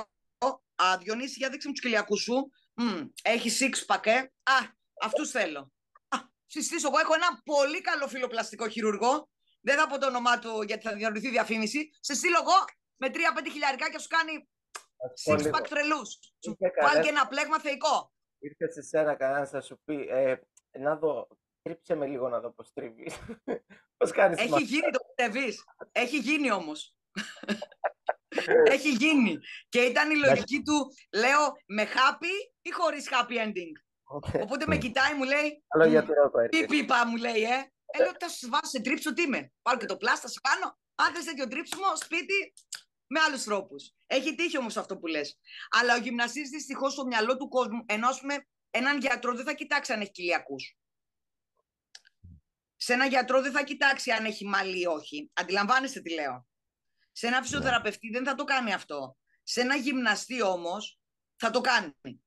[0.76, 2.52] Α, Διονύση, για δείξε μου τους κοιλιακούς σου.
[2.74, 4.18] Μ, έχει six pack, ε.
[4.44, 4.58] Α,
[5.02, 5.72] αυτούς θέλω.
[6.08, 9.30] Α, συστήσω, εγώ έχω ένα πολύ καλό φιλοπλαστικό χειρουργό.
[9.62, 11.90] Δεν θα πω το όνομά του γιατί θα διαρρηθεί διαφήμιση.
[12.00, 13.18] Σε στείλω εγώ με 3-5
[13.52, 14.50] χιλιαρικά και σου κάνει
[15.26, 16.20] six pack τρελούς.
[16.44, 18.14] Σου βάλει και ένα πλέγμα θεϊκό.
[18.40, 20.36] Ήρθες σε σένα κανένας να σου πει, ε,
[20.80, 21.28] να δω,
[21.66, 23.16] τρίψε με λίγο να δω πώς τρίβεις.
[23.98, 26.96] πώς κάνεις Έχει γίνει το πιστεύεις; Έχει γίνει όμως.
[28.76, 29.38] Έχει γίνει.
[29.70, 30.88] Και ήταν η λογική του,
[31.20, 33.74] λέω, με happy ή χωρίς happy ending.
[34.42, 35.64] Οπότε με κοιτάει, μου λέει,
[36.50, 37.72] τι πίπα μου λέει, ε.
[37.86, 39.52] Ε, λέω, θα σου βάζω σε τρίψω, τι είμαι.
[39.62, 40.78] Πάρω και το πλάστα, σου κάνω.
[40.96, 42.54] Αν θες τέτοιο τρίψιμο, σπίτι,
[43.08, 43.94] με άλλους τρόπους.
[44.08, 45.40] Έχει τύχει όμως αυτό που λες.
[45.70, 49.94] Αλλά ο γυμναστής δυστυχώς στο μυαλό του κόσμου, ενώ πούμε, έναν γιατρό δεν θα κοιτάξει
[49.94, 50.56] αν έχει κοιλιακού.
[52.86, 55.32] Σε έναν γιατρό δεν θα κοιτάξει αν έχει μαλλί ή όχι.
[55.34, 56.48] Αντιλαμβάνεστε τι λέω.
[57.12, 59.18] Σε ένα φυσιοθεραπευτή δεν θα το κάνει αυτό.
[59.44, 61.00] Σε ένα γυμναστή όμως
[61.36, 62.24] θα το κάνει.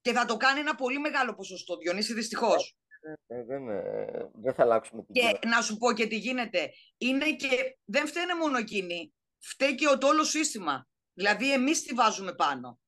[0.00, 2.76] Και θα το κάνει ένα πολύ μεγάλο ποσοστό, Διονύση, δυστυχώς.
[3.00, 6.72] Ε, ε, δεν, ε, δεν θα αλλάξουμε την Και να σου πω και τι γίνεται.
[6.96, 9.14] Είναι και δεν φταίνε μόνο εκείνοι.
[9.38, 10.88] Φταίει και το όλο σύστημα.
[11.12, 12.80] Δηλαδή, εμείς τη βάζουμε πάνω.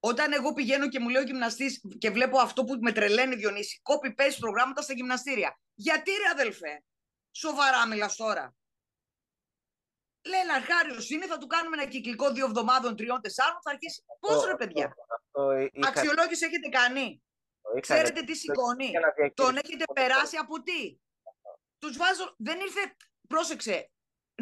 [0.00, 3.80] Όταν εγώ πηγαίνω και μου λέει ο γυμναστής και βλέπω αυτό που με τρελαίνει Διονύση,
[3.82, 5.58] κόπη πέσει προγράμματα στα γυμναστήρια.
[5.74, 6.84] Γιατί ρε αδελφέ,
[7.30, 8.54] σοβαρά μιλάς τώρα.
[10.26, 14.04] Λέει Λαρχάριο είναι, θα του κάνουμε ένα κυκλικό δύο εβδομάδων, τριών, τεσσάρων, θα αρχίσει.
[14.20, 14.94] Πώς ρε παιδιά;
[15.86, 17.22] Αξιολόγηση έχετε κάνει;
[17.80, 18.92] Ξέρετε τι σηκώνει;
[19.34, 20.98] Τον έχετε περάσει από τι;
[21.78, 22.34] Τους βάζω.
[22.38, 22.96] Δεν ήρθε.
[23.28, 23.90] Πρόσεξε.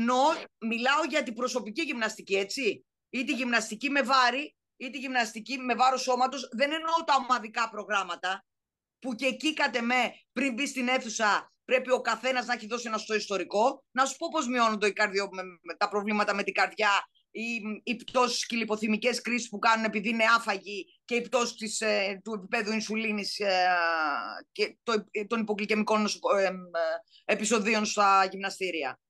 [0.01, 0.23] Νο,
[0.59, 2.87] μιλάω για την προσωπική γυμναστική, έτσι.
[3.09, 6.49] Ή τη γυμναστική με βάρη, ή τη γυμναστική με βάρος σώματος.
[6.53, 8.45] Δεν εννοώ τα ομαδικά προγράμματα.
[8.99, 12.89] Που και εκεί κατ' εμέ, πριν μπει στην αίθουσα, πρέπει ο καθένας να έχει δώσει
[12.89, 13.85] ένα στο ιστορικό.
[13.91, 14.93] Να σου πω πώς μειώνονται
[15.79, 16.91] τα προβλήματα με την καρδιά
[17.37, 21.81] οι, οι πτώσεις και οι λιποθυμικές κρίσεις που κάνουν επειδή είναι άφαγοι και οι πτώσεις
[21.81, 23.67] ε, του επίπεδου ινσουλίνης ε,
[24.53, 26.51] και το, των υποκλικεμικών ε,
[27.25, 29.01] επεισοδίων στα γυμναστήρια.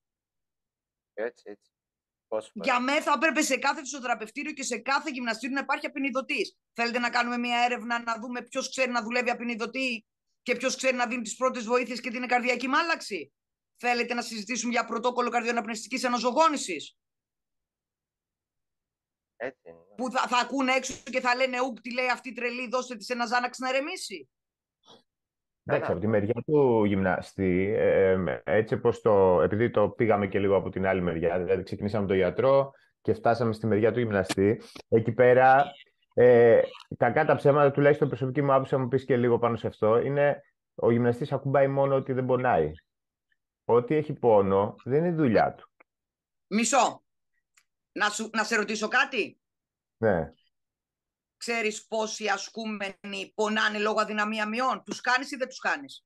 [1.13, 1.71] Έτσι, έτσι.
[2.53, 6.57] Για μένα θα έπρεπε σε κάθε φυσιοθεραπευτήριο και σε κάθε γυμναστήριο να υπάρχει απεινιδωτής.
[6.73, 10.05] Θέλετε να κάνουμε μια έρευνα να δούμε ποιος ξέρει να δουλεύει απεινιδωτή
[10.41, 13.31] και ποιος ξέρει να δίνει τις πρώτες βοήθειες και την καρδιακή μάλαξη;
[13.79, 16.97] Θέλετε να συζητήσουμε για πρωτόκολλο καρδιοναπνευστική αναζωγόνησης;
[19.35, 19.79] Έτσι είναι.
[19.97, 22.95] Που θα, θα ακούνε έξω και θα λένε Ούκ, τι λέει αυτή η τρελή, δώστε
[22.95, 24.29] της ένα Ζάναξ να ρεμίσει.
[25.69, 30.55] Εντάξει, από τη μεριά του γυμναστή, ε, έτσι όπως το, επειδή το πήγαμε και λίγο
[30.55, 35.11] από την άλλη μεριά, δηλαδή ξεκινήσαμε τον γιατρό και φτάσαμε στη μεριά του γυμναστή, εκεί
[35.11, 35.65] πέρα,
[36.13, 36.61] ε,
[36.97, 39.99] κακά τα ψέματα, τουλάχιστον προσωπική μου άποψη, θα μου πεις και λίγο πάνω σε αυτό,
[39.99, 40.41] είναι
[40.75, 42.71] ο γυμναστής ακουμπάει μόνο ότι δεν πονάει.
[43.65, 45.69] Ό,τι έχει πόνο δεν είναι δουλειά του.
[46.47, 47.03] Μισό.
[47.91, 49.39] Να, σου, να σε ρωτήσω κάτι.
[49.97, 50.31] Ναι.
[51.37, 54.83] Ξέρεις πόσοι ασκούμενοι πονάνε λόγω αδυναμία μειών.
[54.83, 56.05] Τους κάνεις ή δεν τους κάνεις;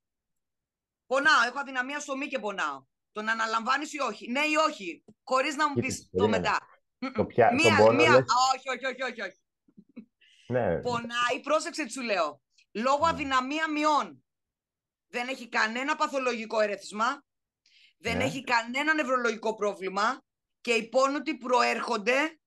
[1.05, 2.85] Πονάω, έχω αδυναμία στο μη και πονάω.
[3.11, 6.57] Τον αναλαμβάνεις ή όχι; Ναι ή όχι; Χωρίς να μου πεις το μετά.
[7.13, 9.39] Το πια, μία, πόνο, μία, όχι, όχι, όχι, όχι, όχι.
[10.47, 10.79] Ναι.
[10.81, 12.41] Πονάει, πρόσεξε τι σου λέω.
[12.71, 13.11] Λόγω ναι.
[13.11, 14.23] αδυναμία μειών.
[15.07, 17.23] Δεν έχει κανένα παθολογικό ερεθισμά.
[17.97, 18.23] Δεν ναι.
[18.23, 20.23] έχει κανένα νευρολογικό πρόβλημα
[20.61, 22.40] και οι πόνοι προέρχονται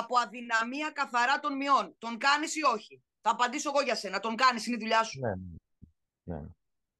[0.00, 1.84] από αδυναμία καθαρά των μειών.
[1.98, 4.20] Τον κάνεις ή όχι; Θα απαντήσω εγώ για σένα.
[4.20, 5.20] Τον κάνεις, είναι η δουλειά σου.
[5.20, 5.34] Ναι.
[6.22, 6.42] ναι.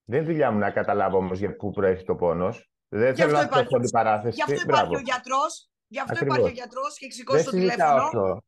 [0.05, 2.71] Δεν είναι δουλειά μου να καταλάβω όμως για πού προέρχεται ο πόνος.
[2.89, 4.35] Δεν θέλω να πω την παράθεση.
[4.35, 5.71] Γι' αυτό υπάρχει ο γιατρός.
[5.87, 8.03] Γι' αυτό υπάρχει ο γιατρός και έχει σηκώσει το τηλέφωνο.
[8.03, 8.43] Αυτό.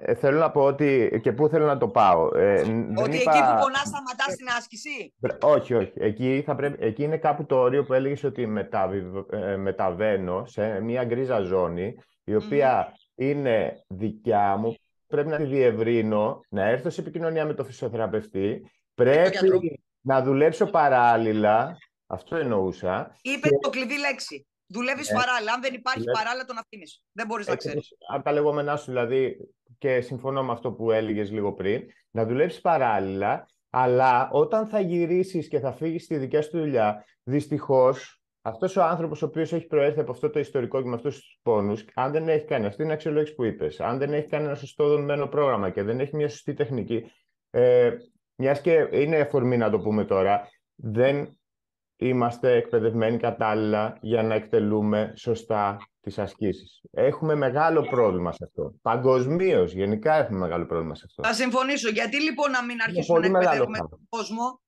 [0.00, 2.28] Ε, θέλω να πω ότι και πού θέλω να το πάω.
[2.34, 2.60] Ε,
[2.96, 5.14] ότι εκεί που πονάς σταματά την άσκηση.
[5.40, 5.92] Όχι, όχι.
[5.94, 6.84] Εκεί, θα πρέπει...
[6.84, 9.24] εκεί είναι κάπου το όριο που έλεγες ότι μεταβι...
[9.30, 14.74] ε, μεταβαίνω σε μια γκρίζα ζώνη η οποία είναι δικιά μου.
[15.06, 18.70] Πρέπει να τη διευρύνω, να έρθω σε επικοινωνία με τον φυσιοθεραπευτή.
[18.94, 21.76] Πρέπει να δουλέψω παράλληλα.
[22.06, 23.16] Αυτό εννοούσα.
[23.22, 24.46] Είπε το κλειδί λέξη.
[24.66, 25.52] Δουλεύεις ε, παράλληλα.
[25.52, 26.18] Αν δεν υπάρχει δουλεύει...
[26.18, 27.02] παράλληλα, τον αφήνεις.
[27.12, 27.88] Δεν μπορείς να ξέρεις.
[28.12, 29.36] Από τα λεγόμενά σου, δηλαδή,
[29.78, 35.48] και συμφωνώ με αυτό που έλεγες λίγο πριν, να δουλέψεις παράλληλα, αλλά όταν θα γυρίσεις
[35.48, 40.00] και θα φύγεις στη δικιά σου δουλειά, δυστυχώς αυτός ο άνθρωπος ο οποίος έχει προέρθει
[40.00, 42.92] από αυτό το ιστορικό και με αυτούς τους πόνους, αν δεν έχει κάνει αυτή την
[42.92, 46.28] αξιολόγηση που είπες, αν δεν έχει κάνει ένα σωστό δομημένο πρόγραμμα και δεν έχει μια
[46.28, 47.10] σωστή τεχνική,
[47.50, 47.90] ε,
[48.34, 51.38] μιας και είναι εφορμή να το πούμε τώρα, δεν
[51.96, 56.80] είμαστε εκπαιδευμένοι κατάλληλα για να εκτελούμε σωστά τις ασκήσεις.
[56.90, 58.74] Έχουμε μεγάλο πρόβλημα σε αυτό.
[58.82, 61.22] Παγκοσμίως, γενικά έχουμε μεγάλο πρόβλημα σε αυτό.
[61.22, 61.88] Θα συμφωνήσω.
[61.88, 64.60] Γιατί λοιπόν να μην αρχίσουμε να εκπαιδεύουμε τον κόσμο;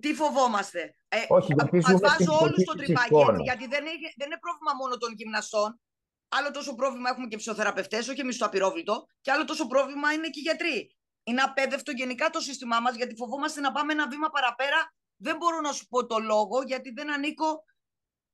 [0.00, 4.38] Τι φοβόμαστε; Ε, Όχι, γιατί ας βάζω όλους στο τρυπάκι, γιατί δεν είναι, δεν είναι
[4.40, 5.80] πρόβλημα μόνο των γυμναστών.
[6.28, 10.28] Άλλο τόσο πρόβλημα έχουμε και ψυχοθεραπευτέ, όχι εμείς στο απειρόβλητο, και άλλο τόσο πρόβλημα είναι
[10.28, 10.96] και οι γιατροί.
[11.24, 14.92] Είναι απέδευτο γενικά το σύστημά μας, γιατί φοβόμαστε να πάμε ένα βήμα παραπέρα
[15.22, 17.64] δεν μπορώ να σου πω το λόγο γιατί δεν ανήκω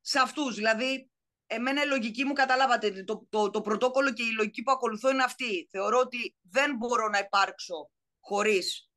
[0.01, 0.55] σε αυτούς.
[0.55, 1.11] Δηλαδή,
[1.47, 5.23] εμένα η λογική μου, καταλάβατε, το, το, το πρωτόκολλο και η λογική που ακολουθώ είναι
[5.23, 5.69] αυτή.
[5.71, 8.88] Θεωρώ ότι δεν μπορώ να υπάρξω χωρίς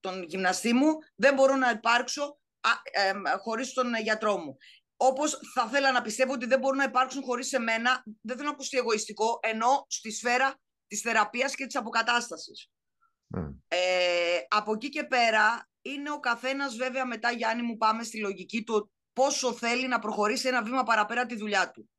[0.00, 2.70] τον γυμναστή μου, δεν μπορώ να υπάρξω α,
[3.02, 4.56] ε, χωρίς τον γιατρό μου.
[4.96, 8.54] Όπως θα ήθελα να πιστεύω ότι δεν μπορούν να υπάρξουν χωρίς εμένα, δεν θέλω να
[8.54, 10.54] ακουστεί εγωιστικό, ενώ στη σφαίρα
[10.86, 12.70] της θεραπείας και της αποκατάστασης.
[13.68, 18.62] Ε, από εκεί και πέρα, είναι ο καθένας, βέβαια, μετά Γιάννη μου, πάμε στη λογική
[18.62, 21.90] του πόσο θέλει να προχωρήσει ένα βήμα παραπέρα τη δουλειά του.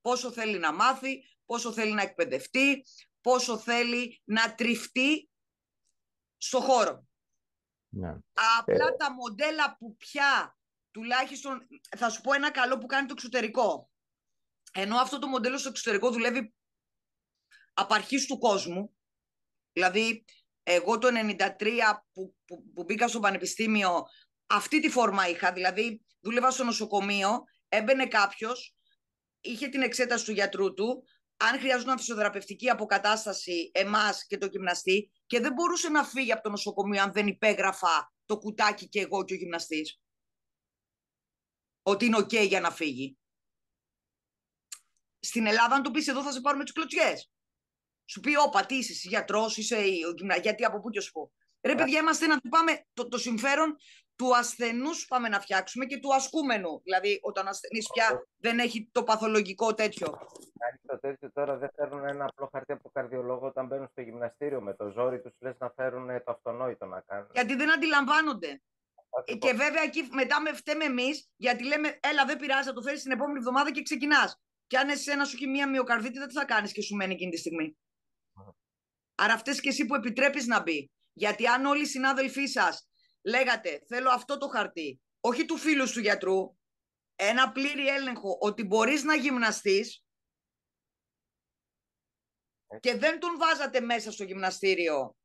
[0.00, 2.84] Πόσο θέλει να μάθει, πόσο θέλει να εκπαιδευτεί,
[3.20, 5.30] πόσο θέλει να τριφτεί
[6.36, 7.06] στο χώρο.
[7.94, 8.16] Ναι.
[8.58, 8.96] Απλά ε.
[8.96, 10.56] τα μοντέλα που πια
[10.90, 13.90] τουλάχιστον θα σου πω ένα καλό που κάνει το εξωτερικό.
[14.72, 16.54] Ενώ αυτό το μοντέλο στο εξωτερικό δουλεύει
[17.74, 18.94] απαρχής του κόσμου,
[19.72, 20.24] δηλαδή
[20.62, 21.48] εγώ το 93
[22.12, 24.02] που, που, που μπήκα στο πανεπιστήμιο
[24.46, 28.76] αυτή τη φόρμα είχα, δηλαδή δούλευα στο νοσοκομείο, έμπαινε κάποιος,
[29.40, 31.04] είχε την εξέταση του γιατρού του,
[31.36, 36.50] αν χρειαζόταν φυσιοθεραπευτική αποκατάσταση εμάς και το γυμναστή και δεν μπορούσε να φύγει από το
[36.50, 40.00] νοσοκομείο αν δεν υπέγραφα το κουτάκι και εγώ και ο γυμναστής.
[41.82, 43.18] Ότι είναι οκ για να φύγει.
[45.20, 47.30] Στην Ελλάδα, αν του πεις εδώ, θα σε πάρουμε τις κλωτσιές.
[48.04, 49.84] Σου πει, όπα, τι είσαι, γιατρός, είσαι
[50.42, 51.32] γιατί από πού και σου πω.
[51.60, 53.76] Ρε παιδιά, είμαστε να πάμε το, το συμφέρον
[54.16, 56.80] του ασθενούς πάμε να φτιάξουμε και του ασκούμενου.
[56.82, 60.06] Δηλαδή, όταν ο ασθενής πια δεν έχει το παθολογικό τέτοιο.
[60.58, 64.60] Κάνει το τέτοιο τώρα δεν φέρνουν ένα απλό χαρτί από καρδιολόγο όταν μπαίνουν στο γυμναστήριο
[64.60, 67.28] με το ζόρι τους, λες να φέρουν το αυτονόητο να κάνουν.
[67.32, 68.62] Γιατί δεν αντιλαμβάνονται.
[69.38, 73.02] Και βέβαια εκεί μετά με φταίμε εμείς, γιατί λέμε, έλα δεν πειράζει, θα το φέρεις
[73.02, 74.40] την επόμενη εβδομάδα και ξεκινάς.
[74.66, 77.36] Και αν εσένα σου έχει μία μυοκαρδίτη, δεν θα κάνεις και σου μένει εκείνη τη
[77.36, 77.76] στιγμή.
[79.14, 80.90] Άρα αυτές και εσύ που επιτρέπεις να μπει.
[81.12, 82.88] Γιατί αν όλοι οι συνάδελφοί σας
[83.24, 86.56] λέγατε θέλω αυτό το χαρτί, όχι του φίλου του γιατρού,
[87.14, 90.04] ένα πλήρη έλεγχο ότι μπορείς να γυμναστείς
[92.80, 95.16] και δεν τον βάζατε μέσα στο γυμναστήριο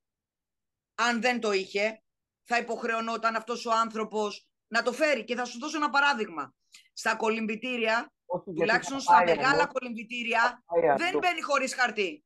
[0.99, 2.03] αν δεν το είχε,
[2.43, 5.23] θα υποχρεωνόταν αυτός ο άνθρωπος να το φέρει.
[5.23, 6.53] Και θα σου δώσω ένα παράδειγμα.
[6.93, 8.13] Στα κολυμπητήρια,
[8.55, 10.63] τουλάχιστον στα μεγάλα κολυμπητήρια,
[10.97, 12.23] δεν μπαίνει χωρίς χαρτί.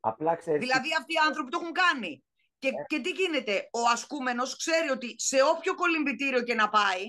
[0.00, 2.24] Απλά Δηλαδή αυτοί οι άνθρωποι το έχουν κάνει.
[2.62, 2.84] Και, ε.
[2.86, 7.02] και τι γίνεται, ο ασκούμενος ξέρει ότι σε όποιο κολυμπητήριο και να πάει,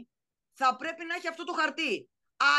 [0.53, 2.09] θα πρέπει να έχει αυτό το χαρτί.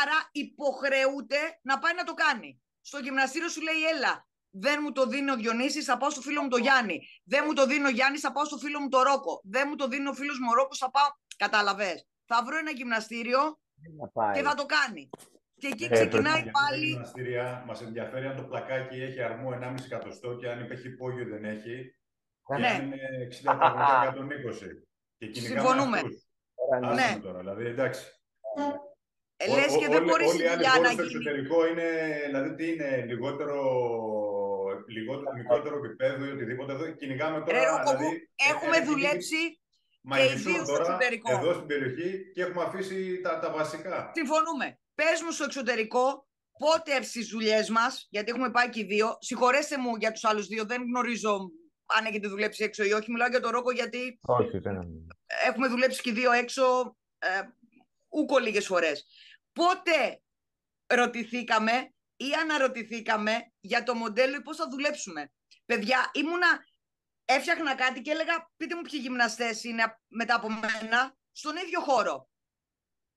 [0.01, 2.61] Άρα υποχρεούται να πάει να το κάνει.
[2.81, 6.41] Στο γυμναστήριο σου λέει, έλα, δεν μου το δίνει ο Διονύσης, θα πάω στο φίλο
[6.41, 7.07] μου το Γιάννη.
[7.23, 9.41] Δεν μου το δίνει ο Γιάννης, θα πάω στο φίλο μου το Ρόκο.
[9.43, 11.07] Δεν μου το δίνει ο φίλος μου ο Ρόκος, θα πάω...
[11.37, 12.07] Καταλαβες.
[12.25, 13.59] Θα βρω ένα γυμναστήριο
[14.33, 15.09] και θα το κάνει.
[15.57, 16.85] Και εκεί ε, ξεκινάει ε, πάλι.
[16.85, 21.45] Γυμναστήρια μας ενδιαφέρει αν το πλακάκι έχει αρμό 1,5 εκατοστό και αν υπάρχει υπόγειο δεν
[21.45, 21.95] έχει.
[22.47, 22.67] Και ναι.
[22.67, 23.51] αν είναι 60
[25.17, 25.33] 120.
[25.33, 26.01] Και Συμφωνούμε.
[26.93, 27.19] Ναι.
[27.21, 28.03] Τώρα, δηλαδή, εντάξει.
[29.37, 31.01] Ε, λες και δεν μπορείς όλοι οι άλλοι να γίνει.
[31.01, 31.87] εξωτερικό είναι,
[32.25, 33.59] δηλαδή τι είναι, λιγότερο,
[34.87, 36.71] λιγότερο, μικρότερο επίπεδο ή οτιδήποτε.
[36.73, 39.41] Εδώ κυνηγάμε τώρα, Ρε, δηλαδή, έχουμε δουλέψει
[40.09, 41.31] και ιδίως στο εξωτερικό.
[41.31, 44.11] Εδώ στην περιοχή και έχουμε αφήσει τα, τα βασικά.
[44.13, 44.79] Συμφωνούμε.
[44.95, 46.27] Πες μου στο εξωτερικό
[46.57, 49.17] πότε στις δουλειές μας, γιατί έχουμε πάει και οι δύο.
[49.19, 51.51] Συγχωρέστε μου για τους άλλους δύο, δεν γνωρίζω
[51.85, 53.11] αν έχετε δουλέψει έξω ή όχι.
[53.11, 55.07] Μιλάω για το Ρόκο γιατί όχι, δεν...
[55.45, 57.41] έχουμε δουλέψει και οι δύο έξω ε,
[58.09, 59.05] ούκο λίγες φορές.
[59.53, 60.21] Πότε
[60.87, 65.31] ρωτηθήκαμε ή αναρωτηθήκαμε για το μοντέλο ή πώς θα δουλέψουμε;
[65.65, 66.65] Παιδιά, ήμουνα,
[67.25, 72.29] έφτιαχνα κάτι και έλεγα πείτε μου ποιοι γυμναστές είναι μετά από μένα στον ίδιο χώρο.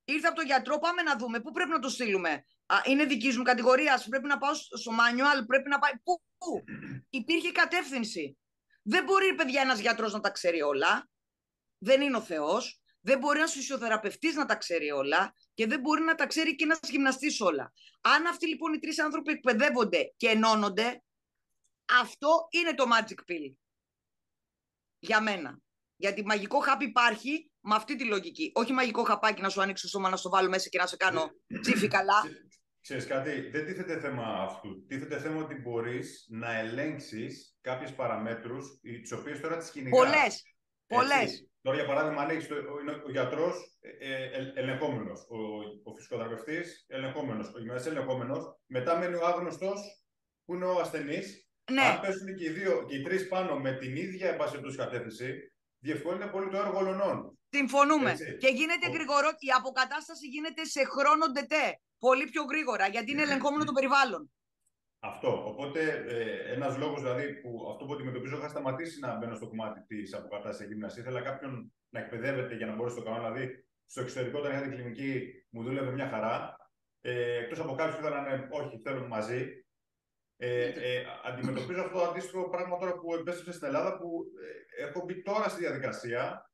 [0.04, 3.36] Ήρθα από τον γιατρό, πάμε να δούμε πού πρέπει να το στείλουμε; Α, είναι δικής
[3.36, 5.92] μου κατηγορίας, πρέπει να πάω στο manual, πρέπει να πάει.
[6.02, 6.64] Πού, πού;
[7.10, 8.38] Υπήρχε κατεύθυνση.
[8.88, 11.08] Δεν μπορεί, παιδιά, ένας γιατρός να τα ξέρει όλα.
[11.78, 12.80] Δεν είναι ο Θεός.
[13.00, 16.64] Δεν μπορεί ένας φυσιοθεραπευτής να τα ξέρει όλα και δεν μπορεί να τα ξέρει και
[16.64, 17.72] ένας γυμναστής όλα.
[18.00, 21.02] Αν αυτοί λοιπόν οι τρεις άνθρωποι εκπαιδεύονται και ενώνονται,
[22.00, 23.54] αυτό είναι το magic pill.
[24.98, 25.58] Για μένα.
[25.96, 28.52] Γιατί μαγικό χάπι υπάρχει με αυτή τη λογική.
[28.54, 30.96] Όχι μαγικό χαπάκι να σου ανοίξει το σώμα, να στο βάλω μέσα και να σε
[30.96, 32.22] κάνω τσίφι καλά.
[32.88, 34.86] Ξέρεις κάτι, δεν τίθεται θέμα αυτού.
[34.86, 39.98] Τίθεται θέμα ότι μπορείς να ελέγξεις κάποιες παραμέτρους, τις οποίες τώρα τις κυνηγάς.
[39.98, 40.42] Πολλές.
[40.86, 41.48] Πολλές.
[41.62, 42.54] Τώρα, για παράδειγμα, αν έχεις ο,
[43.06, 45.38] ο γιατρός ε, ε, ελεγχόμενος, ο,
[45.90, 49.80] ο φυσικοθεραπευτής ελεγχόμενος, ο γυμναστής ελεγχόμενος, μετά μένει ο άγνωστος
[50.44, 51.48] που είναι ο ασθενής.
[51.72, 51.82] Ναι.
[51.82, 56.30] Αν πέσουν και οι, δύο, και οι τρεις πάνω με την ίδια εμπάσχευτος κατεύθυνση, διευκολύνεται
[56.30, 57.38] πολύ το έργο όλων.
[57.50, 58.16] Συμφωνούμε.
[58.38, 61.80] Και γίνεται γρηγορό, η αποκατάσταση γίνεται σε χρόνο ντετέ.
[61.98, 64.30] Πολύ πιο γρήγορα, γιατί είναι ελεγχόμενο το περιβάλλον.
[65.00, 65.44] Αυτό.
[65.46, 69.80] Οπότε, ε, ένας λόγος δηλαδή που αυτό που αντιμετωπίζω είχα σταματήσει να μπαίνω στο κομμάτι
[69.86, 71.00] της αποκατάστασης γυμναστή.
[71.00, 73.32] Ήθελα κάποιον να εκπαιδεύεται για να μπορέσει να το κάνω.
[73.32, 76.56] Δηλαδή, στο εξωτερικό, όταν είχα την κλινική, μου δούλευε μια χαρά.
[77.00, 79.66] Ε, Εκτός από κάποιους που ήθελαν, όχι, θέλουν μαζί.
[80.40, 84.24] Ε, ε, αντιμετωπίζω αυτό το αντίστοιχο πράγμα τώρα που επέστρεψε στην Ελλάδα, που
[84.76, 86.50] ε, έχω μπει τώρα στη διαδικασία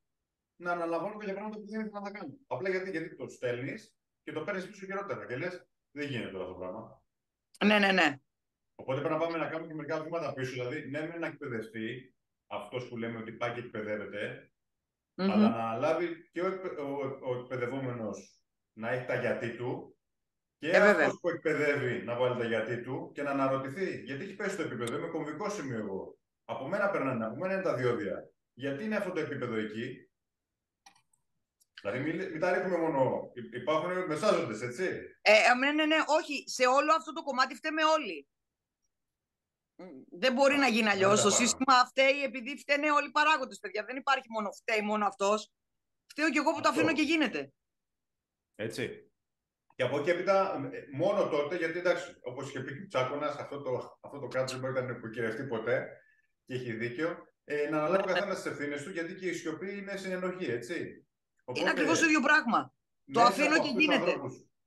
[0.57, 2.35] να αναλαμβάνω κάποια πράγματα που δεν ήθελα να τα κάνω.
[2.47, 5.27] Απλά γιατί, γιατί το στέλνεις και το παίρνεις πίσω χειρότερα.
[5.27, 7.03] Και λες, δεν γίνεται τώρα αυτό το πράγμα.
[7.65, 8.19] Ναι, ναι, ναι.
[8.75, 10.53] Οπότε πρέπει να πάμε να κάνουμε και μερικά βήματα πίσω.
[10.53, 12.15] Δηλαδή, ναι, με να εκπαιδευτεί
[12.47, 14.53] αυτός που λέμε ότι πάει και εκπαιδεύεται,
[15.17, 15.31] mm-hmm.
[15.31, 16.47] αλλά να λάβει και ο,
[16.79, 18.41] ο, ο εκπαιδευόμενος
[18.73, 19.94] να έχει τα γιατί του
[20.71, 24.03] και ε, αυτός που εκπαιδεύει να βάλει τα γιατί του και να αναρωτηθεί.
[24.03, 26.19] Γιατί έχει πέσει το επίπεδο, είμαι κομβικός σημείο εγώ.
[26.45, 28.31] Από μένα περνάνε, από μένα είναι τα διόδια.
[28.55, 30.09] Γιατί είναι αυτό το επίπεδο εκεί;
[31.81, 33.31] Δηλαδή, μην, μην τα ρίχνουμε μόνο.
[33.53, 34.85] Υπάρχουν μεσάζοντες, έτσι.
[35.21, 36.45] Ε, ναι, ναι, ναι, όχι.
[36.47, 38.29] Σε όλο αυτό το κομμάτι φταίμε όλοι.
[40.11, 41.23] Δεν μπορεί να γίνει αλλιώς.
[41.23, 43.85] Το σύστημα φταίει επειδή φταίνε όλοι οι παράγοντες, παιδιά.
[43.85, 45.51] Δεν υπάρχει μόνο φταίει μόνο αυτός.
[46.07, 47.53] Φταίω και εγώ που το αφήνω και γίνεται.
[48.55, 49.09] Έτσι.
[49.75, 50.61] Και από εκεί έπειτα,
[50.93, 54.53] μόνο τότε, γιατί εντάξει, όπως είχε πει και ο Τσάκονα, αυτό το, αυτό το κράτο
[54.53, 55.89] δεν μπορεί να υποκυρευτεί ποτέ
[56.47, 57.17] και έχει δίκιο.
[57.45, 61.07] Ε, να αναλάβει ο καθένας τις ευθύνες του, γιατί και η σιωπή είναι συνενοχή, έτσι.
[61.45, 62.75] Οπότε, είναι ακριβώς το ίδιο πράγμα.
[63.13, 64.15] Το αφήνω και γίνεται.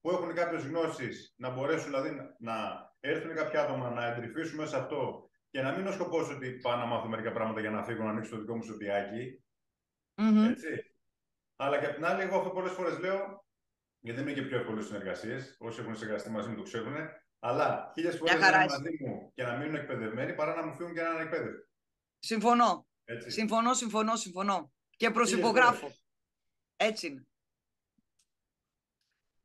[0.01, 2.55] Που έχουν κάποιες γνώσεις να μπορέσουν δηλαδή να
[2.99, 6.75] έρθουν κάποια άτομα να εντρυφήσουν μέσα αυτό και να μην είναι ο σκοπός ότι πάω
[6.75, 9.43] να μάθω μερικά πράγματα για να φύγω να ανοίξω το δικό μου σωτιάκι.
[10.15, 10.49] Mm-hmm.
[10.49, 10.67] Έτσι.
[11.55, 13.45] Αλλά και απ' την άλλη, εγώ αυτό πολλές φορές λέω,
[13.99, 15.55] γιατί δεν είναι και πιο εύκολε συνεργασίες.
[15.59, 16.95] Όσοι έχουν συνεργαστεί μαζί μου το ξέρουν.
[17.39, 20.93] Αλλά χίλιες φορές να είναι μαζί μου και να μείνουν εκπαιδευμένοι παρά να μου φύγουν
[20.93, 21.69] και να είναι εκπαίδευτοι.
[22.19, 22.87] Συμφωνώ.
[23.03, 23.29] Έτσι.
[23.29, 24.71] Συμφωνώ, συμφωνώ, συμφωνώ.
[24.89, 25.91] Και προσυπογράφω.
[26.75, 27.27] Έτσι είναι.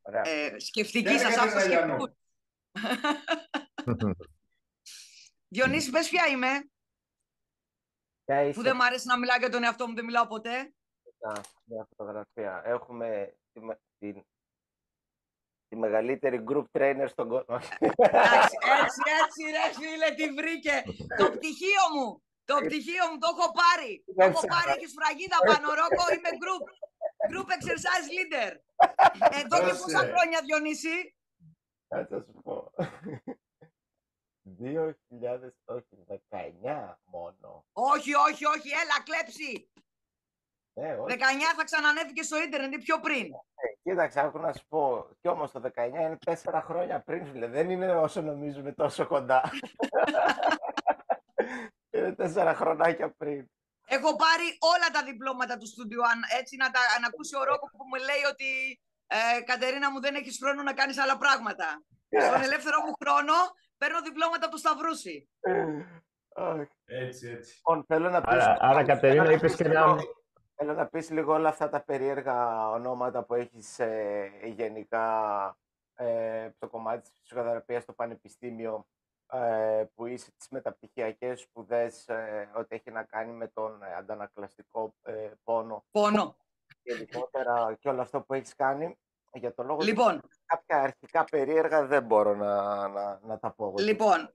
[0.02, 2.16] Ε, σκεφτική σας άφησα σκεφτικού.
[5.48, 6.70] Διονύση, πες ποια είμαι.
[8.52, 10.74] Που δεν μ' αρέσει να μιλάω για τον εαυτό μου, δεν μιλάω ποτέ.
[11.64, 12.62] Μια φωτογραφία.
[12.64, 13.36] Έχουμε
[13.98, 14.12] τη,
[15.72, 17.56] τη, τη μεγαλύτερη group trainer στον κόσμο.
[17.96, 20.76] Εντάξει, έτσι, έτσι, ρε φίλε, τη βρήκε.
[21.20, 23.92] το πτυχίο μου, το πτυχίο μου, το έχω πάρει.
[24.16, 26.64] το έχω πάρει, έχεις φραγίδα πάνω, Ρόκο, είμαι group.
[27.30, 28.52] Group exercise leader.
[29.40, 30.96] Εδώ και πόσα χρόνια, Διονύση;
[31.88, 32.56] Θα σου πω.
[34.58, 37.66] 2000, όχι, 19 μόνο.
[37.72, 39.71] Όχι, όχι, όχι, έλα, κλέψει.
[40.74, 41.18] Ναι, 19
[41.56, 43.24] θα ξανανέβηκε στο ίντερνετ ή πιο πριν.
[43.24, 45.08] Ε, κοίταξε, άκου να σου πω.
[45.20, 47.46] Κι όμως το 19 είναι 4 χρόνια πριν, φίλε.
[47.46, 49.42] Δεν είναι όσο νομίζουμε τόσο κοντά.
[51.90, 53.50] είναι 4 χρονάκια πριν.
[53.86, 56.00] Έχω πάρει όλα τα διπλώματα του στούντιου,
[56.40, 60.14] έτσι να, τα, να ακούσει ο Ρόκο που μου λέει ότι ε, Κατερίνα μου δεν
[60.14, 61.84] έχεις χρόνο να κάνεις άλλα πράγματα.
[62.26, 63.34] Στον ελεύθερο μου χρόνο
[63.78, 65.28] παίρνω διπλώματα από το Σταυρούση.
[66.84, 67.54] Έτσι, έτσι.
[67.56, 68.32] Λοιπόν, θέλω να πεις...
[68.32, 69.96] Άρα, άρα Κατερίνα, είπες και ένα...
[70.64, 75.06] Θέλω να πεις λίγο όλα αυτά τα περίεργα ονόματα που έχεις ε, γενικά
[75.94, 78.86] ε, στο κομμάτι της φυσικοθεραπείας στο Πανεπιστήμιο
[79.32, 84.94] ε, που είσαι τις μεταπτυχιακές σπουδές ε, ότι έχει να κάνει με τον ε, αντανακλαστικό
[85.02, 85.84] ε, πόνο.
[85.90, 86.36] Πόνο.
[86.82, 88.98] Γενικότερα και όλο αυτό που έχεις κάνει.
[89.32, 93.74] Για το λόγο λοιπόν, κάποια αρχικά περίεργα δεν μπορώ να, να, να τα πω.
[93.78, 94.34] Λοιπόν,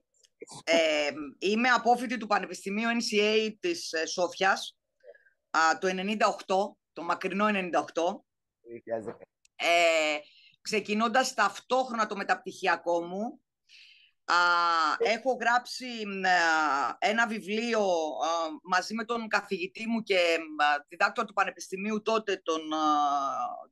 [0.64, 4.06] ε, είμαι απόφοιτη του Πανεπιστημίου NCA της ε,
[5.56, 8.24] Σόφιας το 98, το μακρινό 98.
[9.56, 10.18] Ε,
[10.60, 13.40] ξεκινώντας ταυτόχρονα το μεταπτυχιακό μου,
[14.98, 15.86] έχω γράψει
[16.98, 17.88] ένα βιβλίο
[18.62, 20.38] μαζί με τον καθηγητή μου και
[20.88, 22.60] διδάκτορα του Πανεπιστημίου τότε, τον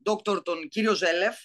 [0.04, 1.36] δόκτωρ τον κύριο Ζέλεφ,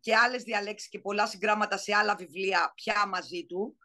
[0.00, 3.78] και άλλες διαλέξεις και πολλά συγγράμματα σε άλλα βιβλία πια μαζί του.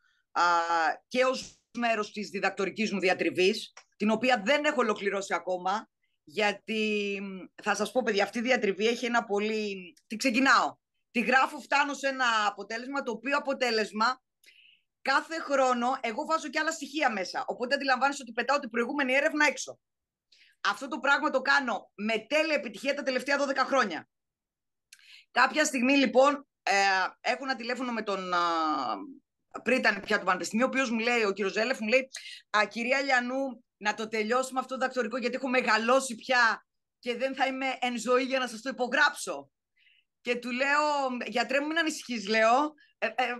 [1.07, 5.89] Και ως μέρος της διδακτορικής μου διατριβής, την οποία δεν έχω ολοκληρώσει ακόμα,
[6.24, 7.22] γιατί
[7.64, 9.93] θα σας πω παιδιά, αυτή η διατριβή έχει ένα πολύ...
[10.08, 10.78] Τι ξεκινάω.
[11.12, 14.22] Τη γράφω, φτάνω σε ένα αποτέλεσμα, το οποίο αποτέλεσμα
[15.02, 17.43] κάθε χρόνο εγώ βάζω και άλλα στοιχεία μέσα.
[17.47, 19.80] Οπότε αντιλαμβάνεσαι ότι πετάω την προηγούμενη έρευνα έξω.
[20.62, 24.08] Αυτό το πράγμα το κάνω με τέλεια επιτυχία τα τελευταία 12 χρόνια.
[25.32, 26.74] Κάποια στιγμή λοιπόν ε,
[27.20, 28.34] έχω ένα τηλέφωνο με τον
[29.64, 32.10] πριν ήταν πια του Πανεπιστημίου, ο οποίος μου λέει, ο κύριος Ζέλεφ, μου λέει,
[32.58, 36.65] Α, κυρία Λιανού, να το τελειώσουμε αυτό το δακτορικό, γιατί έχω μεγαλώσει πια
[36.99, 39.51] και δεν θα είμαι εν ζωή για να σας το υπογράψω.
[40.21, 40.82] Και του λέω,
[41.25, 42.73] γιατρέ μου, μην ανησυχείς, λέω.
[42.97, 43.36] Ε, ε,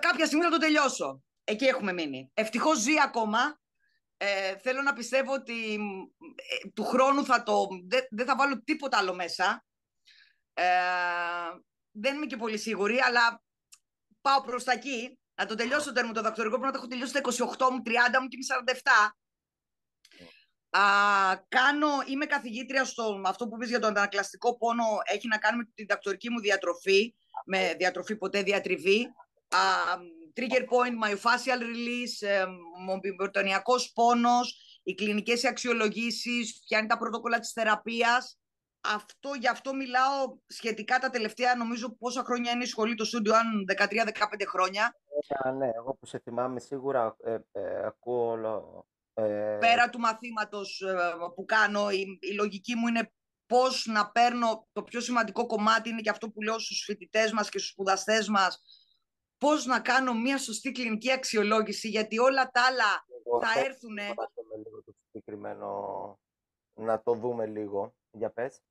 [0.00, 1.22] κάποια στιγμή θα το τελειώσω.
[1.44, 2.30] Εκεί έχουμε μείνει.
[2.34, 3.60] Ευτυχώς ζει ακόμα.
[4.16, 5.74] Ε, θέλω να πιστεύω ότι
[6.34, 7.66] ε, του χρόνου θα το,
[8.10, 9.64] δεν θα βάλω τίποτα άλλο μέσα.
[10.54, 10.64] Ε,
[11.90, 13.42] δεν είμαι και πολύ σίγουρη, αλλά
[14.20, 15.18] πάω προς τα εκεί.
[15.34, 18.28] Να το τελειώσω το δακτορικό, πρέπει να το έχω τελειώσει στα 28 μου, 30 μου
[18.28, 19.10] και είμαι 47.
[20.70, 20.80] Α,
[21.48, 25.64] κάνω, είμαι καθηγήτρια στο αυτό που πεις για τον αντανακλαστικό πόνο έχει να κάνει με
[25.64, 27.14] τη διδακτορική μου διατροφή
[27.44, 29.02] με διατροφή ποτέ διατριβή.
[29.48, 29.58] Α,
[30.34, 32.44] trigger point, myofascial release ε,
[32.86, 38.38] μομπιμπορτονιακός πόνος οι κλινικές αξιολογήσεις ποια είναι τα πρωτόκολλα της θεραπείας.
[38.80, 43.34] Αυτό, γι' αυτό μιλάω σχετικά τα τελευταία νομίζω πόσα χρόνια είναι η σχολή του στούντιο
[43.34, 44.96] αν 13-15 χρόνια.
[45.44, 48.97] Ε, ναι, εγώ που σε θυμάμαι σίγουρα ε, ε, ακούω όλο ε,
[49.58, 50.94] Πέρα του μαθήματος ε,
[51.34, 53.12] που κάνω, η, η, λογική μου είναι
[53.46, 57.48] πώς να παίρνω, το πιο σημαντικό κομμάτι είναι και αυτό που λέω στους φοιτητές μας
[57.48, 58.62] και στους σπουδαστές μας,
[59.38, 63.06] πώς να κάνω μια σωστή κλινική αξιολόγηση, γιατί όλα τα άλλα
[63.40, 63.94] θα έρθουν.
[63.94, 64.02] Να
[64.56, 66.18] λίγο το συγκεκριμένο,
[66.74, 67.94] να το δούμε λίγο.
[68.10, 68.62] Για πες.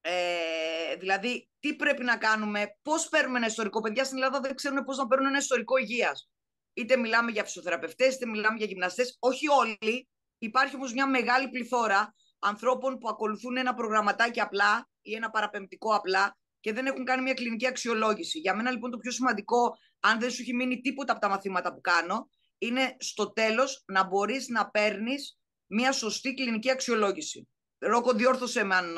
[0.00, 3.80] Ε, δηλαδή, τι πρέπει να κάνουμε, πώς παίρνουμε ένα ιστορικό.
[3.80, 6.30] Παιδιά στην Ελλάδα δεν ξέρουν πώς να παίρνουν ένα ιστορικό υγείας.
[6.74, 9.16] Είτε μιλάμε για φυσιοθεραπευτές, είτε μιλάμε για γυμναστές.
[9.18, 10.08] Όχι όλοι.
[10.38, 16.36] Υπάρχει όμως μια μεγάλη πληθώρα ανθρώπων που ακολουθούν ένα προγραμματάκι απλά ή ένα παραπεμπτικό απλά
[16.60, 18.38] και δεν έχουν κάνει μια κλινική αξιολόγηση.
[18.38, 21.74] Για μένα λοιπόν το πιο σημαντικό, αν δεν σου έχει μείνει τίποτα από τα μαθήματα
[21.74, 27.48] που κάνω, είναι στο τέλος να μπορείς να παίρνεις μια σωστή κλινική αξιολόγηση.
[27.78, 28.96] Ρόκο, διόρθωσε με αν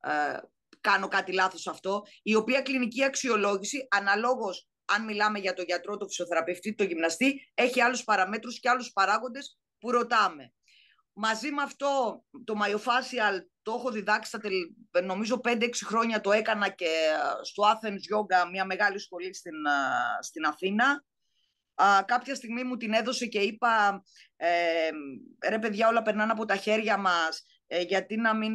[0.00, 0.38] ε,
[0.80, 6.06] κάνω κάτι λάθος αυτό, η οποία κλινική αξιολόγηση, αναλόγως αν μιλάμε για το γιατρό, το
[6.06, 10.52] φυσιοθεραπευτή, το γυμναστή, έχει άλλους παραμέτρους και άλλους παράγοντες που ρωτάμε.
[11.12, 14.38] Μαζί με αυτό το myofascial το έχω διδάξει
[14.90, 19.66] τα νομίζω 5-6 χρόνια το έκανα και ε, στο Athens Yoga, μια μεγάλη σχολή στην,
[19.66, 21.04] ε, στην Αθήνα.
[21.74, 24.02] Α, κάποια στιγμή μου την έδωσε και είπα
[24.36, 24.48] ε,
[25.48, 28.52] ρε παιδιά όλα περνάνε από τα χέρια μας ε, γιατί να μην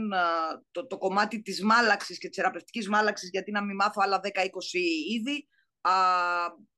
[0.71, 4.45] το, το κομμάτι της μάλαξης και της θεραπευτικής μάλαξης γιατί να μην μάθω άλλα 10-20
[5.09, 5.47] είδη
[5.83, 5.93] α,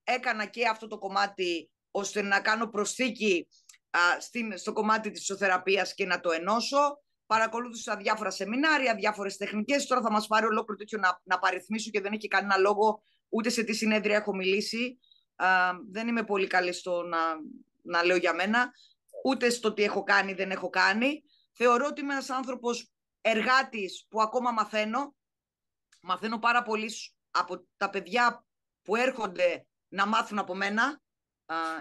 [0.04, 3.48] έκανα και αυτό το κομμάτι ώστε να κάνω προσθήκη
[4.20, 7.04] στην, στο κομμάτι της φυσιοθεραπείας και να το ενώσω.
[7.26, 9.86] Παρακολούθησα διάφορα σεμινάρια, διάφορες τεχνικές.
[9.86, 13.50] Τώρα θα μας πάρει ολόκληρο τέτοιο να, να παριθμίσω και δεν έχει κανένα λόγο ούτε
[13.50, 15.00] σε τι συνέδρια έχω μιλήσει.
[15.36, 15.48] Α,
[15.92, 17.18] δεν είμαι πολύ καλή στο να,
[17.82, 18.72] να λέω για μένα,
[19.24, 21.24] ούτε στο τι έχω κάνει δεν έχω κάνει.
[21.54, 22.92] Θεωρώ ότι είμαι ένας άνθρωπος
[23.22, 25.16] εργάτης που ακόμα μαθαίνω.
[26.02, 26.92] Μαθαίνω πάρα πολύ
[27.32, 28.46] από τα παιδιά
[28.86, 31.02] που έρχονται να μάθουν από μένα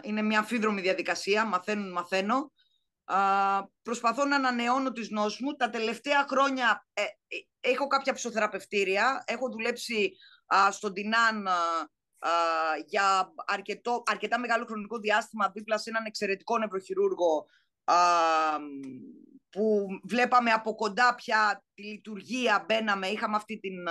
[0.02, 2.52] είναι μια αμφίδρομη διαδικασία, μαθαίνουν, μαθαίνω.
[3.82, 5.56] προσπαθώ να ανανεώνω τις γνώσεις μου.
[5.56, 7.06] Τα τελευταία χρόνια ε, ε,
[7.60, 9.24] έχω κάποια ψωθεραπευτήρια.
[9.26, 10.12] Έχω δουλέψει
[10.70, 11.48] στον Τινάν
[12.86, 17.46] για αρκετό, αρκετά μεγάλο χρονικό διάστημα δίπλα σε έναν εξαιρετικό νευροχειρούργο
[19.54, 23.88] που βλέπαμε από κοντά πια τη λειτουργία, μπαίναμε, είχαμε αυτή την,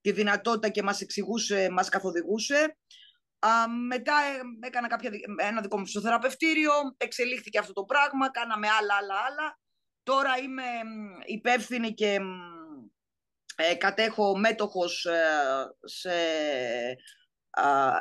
[0.00, 2.76] τη δυνατότητα και μας εξηγούσε, μας καθοδηγούσε.
[3.38, 8.94] Α, μετά ε, έκανα κάποια, ένα δικό μου φυσιοθεραπευτήριο, εξελίχθηκε αυτό το πράγμα, κάναμε άλλα,
[8.94, 9.58] άλλα, άλλα.
[10.02, 10.62] Τώρα είμαι
[11.26, 12.18] υπεύθυνη και
[13.56, 16.12] ε, κατέχω μέτοχος ε, σε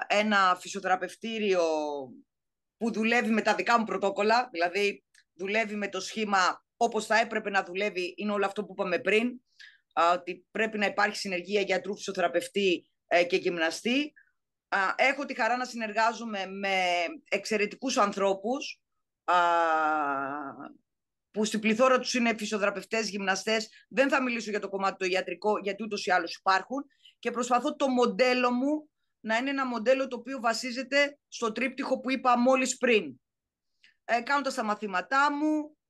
[0.08, 1.64] ένα φυσιοθεραπευτήριο
[2.78, 7.50] που δουλεύει με τα δικά μου πρωτόκολλα, δηλαδή δουλεύει με το σχήμα όπως θα έπρεπε
[7.50, 9.42] να δουλεύει, είναι όλο αυτό που είπαμε πριν,
[10.14, 12.90] ότι πρέπει να υπάρχει συνεργεία γιατρού, φυσιοθεραπευτή
[13.28, 14.14] και γυμναστή
[14.96, 16.76] έχω τη χαρά να συνεργάζομαι με
[17.30, 18.82] εξαιρετικούς ανθρώπους
[21.32, 23.70] που στην πληθώρα τους είναι φυσιοδραπευτές, γυμναστές.
[23.90, 26.86] Δεν θα μιλήσω για το κομμάτι το ιατρικό, γιατί ούτως ή άλλως υπάρχουν.
[27.20, 32.12] Και προσπαθώ το μοντέλο μου να είναι ένα μοντέλο το οποίο βασίζεται στο τρίπτυχο που
[32.12, 33.22] είπα μόλις πριν.
[34.06, 35.81] Ε, κάνοντας τα μαθήματά μου, α,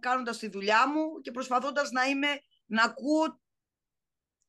[0.00, 3.40] κάνοντας τη δουλειά μου και προσπαθώντας να είμαι, να ακούω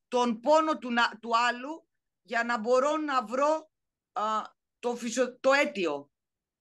[0.08, 0.89] τον πόνο του,
[1.22, 1.88] του άλλου
[2.22, 3.70] για να μπορώ να βρω
[4.14, 4.41] α,
[4.80, 5.39] το, φυσιο...
[5.39, 6.12] το αίτιο.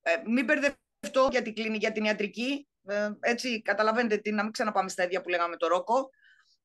[0.03, 2.69] Ε, μην μπερδευτώ για την κλίνη, για την ιατρική.
[2.83, 6.11] Ε, έτσι, καταλαβαίνετε τι, να μην ξαναπάμε στα ίδια που λέγαμε το Ρόκο.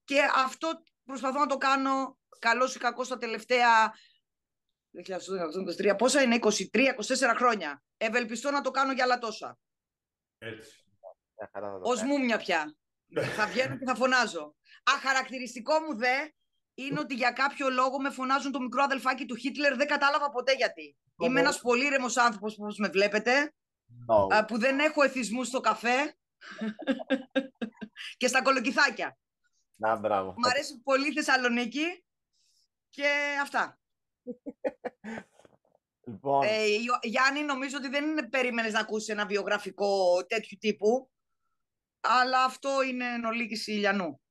[0.04, 3.94] Και αυτό προσπαθώ να το κάνω καλός ή κακός στα τελευταία
[5.92, 6.52] 2023, πόσα είναι, 23-24
[7.36, 7.84] χρόνια.
[7.98, 9.60] Ευελπιστώ να το κάνω για άλλα τόσα.
[10.38, 10.81] Έτσι.
[11.82, 12.76] Ως μούμια πια.
[13.36, 14.56] θα βγαίνω και θα φωνάζω.
[14.84, 16.16] Αχαρακτηριστικό μου δε
[16.74, 19.76] είναι ότι για κάποιο λόγο με φωνάζουν το μικρό αδελφάκι του Χίτλερ.
[19.76, 20.98] Δεν κατάλαβα ποτέ γιατί.
[21.20, 23.54] Είμαι ένας πολύ ρεμο άνθρωπος, όπως με βλέπετε,
[24.48, 26.16] που δεν έχω εθισμούς στο καφέ
[28.20, 29.18] και στα κολοκυθάκια.
[29.76, 30.34] Να, μπράβο.
[30.38, 32.04] Μ' αρέσει πολύ η Θεσσαλονίκη
[32.90, 33.08] και
[33.42, 33.80] αυτά.
[36.04, 36.44] Λοιπόν.
[36.44, 36.66] Ε,
[37.02, 41.12] Γιάννη, νομίζω ότι δεν περίμενες να ακούσεις ένα βιογραφικό τέτοιου τύπου.
[42.02, 44.22] Αλλά αυτό είναι ενολίκηση Ηλιανού.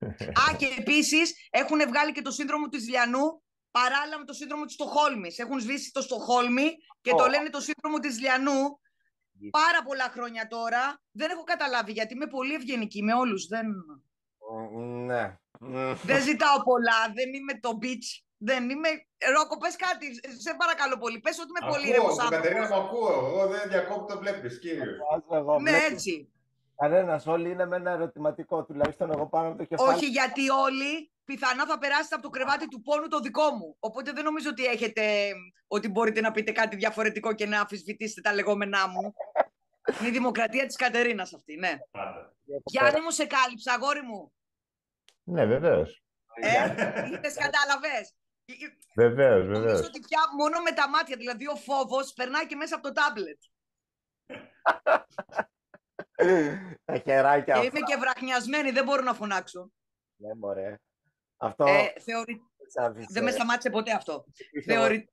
[0.42, 4.74] Α, και επίσης έχουν βγάλει και το σύνδρομο της Λιανού παράλληλα με το σύνδρομο της
[4.74, 5.38] Στοχόλμης.
[5.38, 8.80] Έχουν σβήσει το Στοχόλμη και το λένε το σύνδρομο της Λιανού
[9.50, 11.02] πάρα πολλά χρόνια τώρα.
[11.10, 13.46] Δεν έχω καταλάβει γιατί είμαι πολύ ευγενική με όλους.
[13.46, 13.66] Δεν...
[15.06, 15.36] Ναι.
[16.10, 17.12] Δεν ζητάω πολλά.
[17.14, 18.08] Δεν είμαι το beach.
[18.36, 18.88] Δεν είμαι.
[19.36, 20.06] Ρόκο, πες κάτι.
[20.40, 21.20] Σε παρακαλώ πολύ.
[21.20, 22.34] Πες ότι είμαι πολύ ρεύμα άνθρωπο.
[22.34, 23.12] Κατερίνα, μου ακούω.
[23.26, 24.96] Εγώ δεν διακόπτω το βλέπεις, κύριος.
[25.60, 26.32] Ναι, έτσι.
[26.76, 27.26] Κανένας.
[27.26, 28.64] Όλοι είναι με ένα ερωτηματικό.
[28.64, 29.94] Τουλάχιστον εγώ πάνω από το κεφάλι.
[29.94, 33.76] Όχι, γιατί όλοι πιθανά θα περάσετε από το κρεβάτι του πόνου το δικό μου.
[33.78, 35.32] Οπότε δεν νομίζω ότι έχετε.
[35.66, 39.14] ότι μπορείτε να πείτε κάτι διαφορετικό και να αμφισβητήσετε τα λεγόμενά μου.
[39.98, 41.78] είναι η δημοκρατία της Κατερίνας αυτή, ναι.
[42.64, 44.32] Γιάννη μου, σε κάλυψα, αγόρι μου.
[45.22, 46.02] Ναι, βεβαίως.
[46.34, 46.64] Ε,
[47.06, 48.14] είδες, κατάλαβες.
[48.94, 49.62] Βεβαίω, βεβαίως.
[49.62, 52.92] Νομίζω ότι πια μόνο με τα μάτια, δηλαδή ο φόβος περνάει και μέσα από το
[52.92, 53.38] τάμπλετ.
[56.84, 59.72] τα χεράκια και Είμαι και βραχνιασμένη, δεν μπορώ να φωνάξω.
[60.16, 60.76] Ναι, μωρέ.
[61.36, 61.64] Αυτό...
[61.64, 62.40] Ε, θεωρη...
[63.08, 64.24] Δεν με σταμάτησε ποτέ αυτό.
[64.64, 65.08] Θεωρη...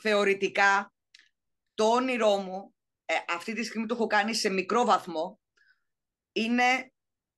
[0.00, 0.94] Θεωρητικά,
[1.74, 5.40] το όνειρό μου, ε, αυτή τη στιγμή το έχω κάνει σε μικρό βαθμό,
[6.32, 6.92] είναι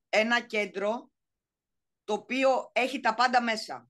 [0.09, 1.11] ένα κέντρο
[2.05, 3.89] το οποίο έχει τα πάντα μέσα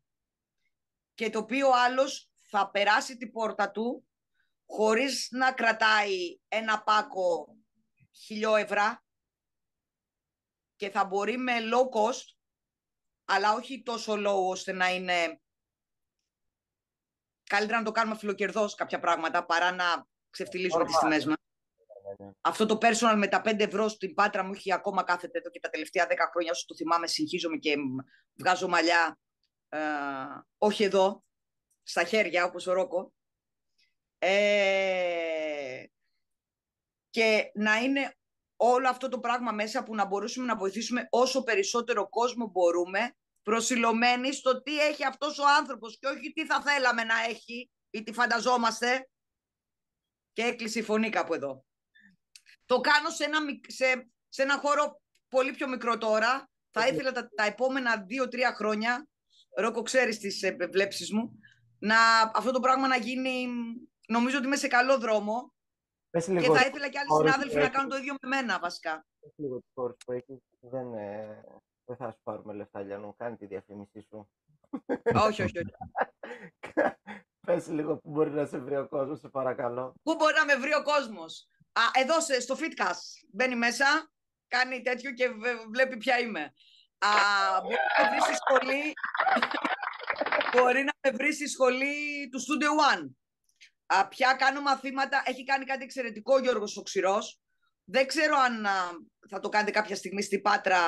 [1.15, 4.09] και το οποίο άλλος θα περάσει την πόρτα του
[4.67, 7.57] χωρίς να κρατάει ένα πάκο
[8.15, 8.99] χιλιό ευρώ
[10.77, 12.37] και θα μπορεί με low cost,
[13.25, 15.41] αλλά όχι τόσο low ώστε να είναι
[17.45, 21.37] καλύτερα να το κάνουμε φιλοκερδός κάποια πράγματα παρά να ξεφτυλίσουμε τις τιμές μας.
[22.19, 22.33] Ναι, ναι.
[22.41, 25.61] Αυτό το personal με τα 5 ευρώ στην Πάτρα μου έχει ακόμα κάθεται εδώ και
[25.61, 27.77] τα τελευταία 10 χρόνια όσο το θυμάμαι συγχύζομαι και
[28.35, 29.19] βγάζω μαλλιά
[29.69, 29.79] ε,
[30.59, 31.25] όχι εδώ,
[31.83, 33.13] στα χέρια όπως ο Ρόκο.
[34.19, 35.44] Ε,
[37.15, 38.17] και να είναι
[38.57, 44.33] όλο αυτό το πράγμα μέσα που να μπορούσαμε να βοηθήσουμε όσο περισσότερο κόσμο μπορούμε προσιλωμένοι
[44.33, 48.13] στο τι έχει αυτός ο άνθρωπος και όχι τι θα θέλαμε να έχει ή τι
[48.13, 49.09] φανταζόμαστε
[50.33, 51.65] και έκλεισε η φωνή κάπου εδώ.
[52.67, 56.51] Το κάνω σε ένα, σε, σε ένα χώρο πολύ πιο μικρό τώρα.
[56.71, 59.09] Θα ήθελα τα, τα επόμενα δύο-τρία χρόνια,
[59.57, 60.41] Ρόκο ξέρεις τις
[60.73, 61.39] βλέψεις μου,
[61.79, 61.97] να
[62.35, 63.47] αυτό το πράγμα να γίνει,
[64.09, 65.54] νομίζω ότι είμαι σε καλό δρόμο
[66.21, 69.07] και θα ήθελα και άλλοι συνάδελφοι να κάνουν το ίδιο με μένα βασικά.
[69.21, 71.45] Πες λίγο τις χώρες που έχεις, δεν, ε,
[71.85, 74.31] δεν θα σου πάρουμε λεφτά για να κάνει τη διαφήμιση σου.
[75.15, 75.75] όχι, όχι, όχι.
[77.47, 79.95] Πες λίγο που μπορεί να σε βρει ο κόσμος, σε παρακαλώ.
[80.03, 81.49] Πού μπορεί να με βρει ο κόσμος.
[81.73, 84.11] Α, εδώ στο Fitcast μπαίνει μέσα,
[84.49, 85.29] κάνει τέτοιο και
[85.71, 86.53] βλέπει ποια είμαι.
[86.99, 87.11] Α,
[87.63, 88.93] μπορεί να με βρει στη σχολή,
[90.53, 93.09] μπορεί να με βρει στη σχολή του Studio One.
[93.87, 97.41] Α, πια κάνω μαθήματα, έχει κάνει κάτι εξαιρετικό ο Γιώργος Οξυρός.
[97.85, 98.67] Δεν ξέρω αν
[99.29, 100.79] θα το κάνετε κάποια στιγμή στη Πάτρα,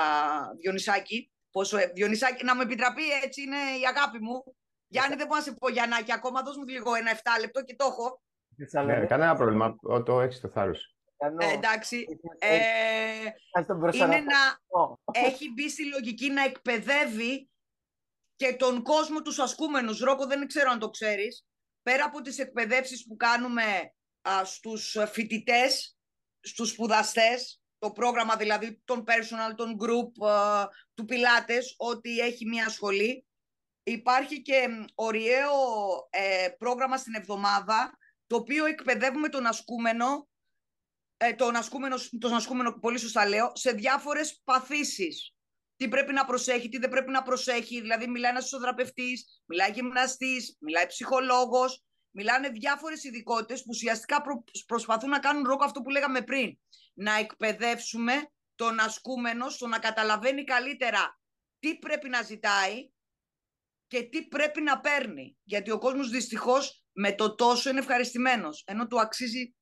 [0.60, 1.30] Διονυσάκη.
[1.50, 4.56] Πόσο, ε, Διονυσάκη, να μου επιτραπεί, έτσι είναι η αγάπη μου.
[4.86, 7.74] Γιάννη, δεν μπορώ να σε πω Γιαννάκη ακόμα, δώσ' μου λίγο ένα 7 λεπτό και
[7.76, 8.20] το έχω.
[8.84, 10.96] Ναι, κανένα πρόβλημα, το έχεις το θάρρος.
[11.38, 12.06] Ε, εντάξει.
[12.38, 12.58] Ε,
[13.92, 14.58] είναι να
[15.12, 17.48] έχει μπει στη λογική να εκπαιδεύει
[18.36, 20.00] και τον κόσμο τους ασκούμενους.
[20.00, 21.44] Ρόκο, δεν ξέρω αν το ξέρεις.
[21.86, 23.94] Πέρα από τις εκπαιδεύσεις που κάνουμε
[24.28, 25.98] α, στους φοιτητές,
[26.40, 30.26] στους σπουδαστές, το πρόγραμμα δηλαδή των personal, των group,
[30.94, 33.26] του πιλάτες, ότι έχει μια σχολή.
[33.82, 35.58] Υπάρχει και ωριαίο
[36.10, 40.28] ε, πρόγραμμα στην εβδομάδα το οποίο εκπαιδεύουμε τον ασκούμενο,
[41.16, 45.35] ε, τον, ασκούμενο τον ασκούμενο, πολύ σωστά λέω, σε διάφορες παθήσεις.
[45.76, 47.80] Τι πρέπει να προσέχει, τι δεν πρέπει να προσέχει.
[47.80, 51.84] Δηλαδή, μιλάει ένας ισοδραπευτή, μιλάει γυμναστής, μιλάει ψυχολόγος.
[52.10, 54.22] Μιλάνε διάφορες ειδικότητες που ουσιαστικά
[54.66, 56.58] προσπαθούν να κάνουν ρόκο αυτό που λέγαμε πριν.
[56.94, 61.20] Να εκπαιδεύσουμε τον ασκούμενο στο να καταλαβαίνει καλύτερα
[61.58, 62.90] τι πρέπει να ζητάει
[63.86, 65.36] και τι πρέπει να παίρνει.
[65.42, 69.54] Γιατί ο κόσμος δυστυχώς με το τόσο είναι ευχαριστημένος, ενώ του αξίζει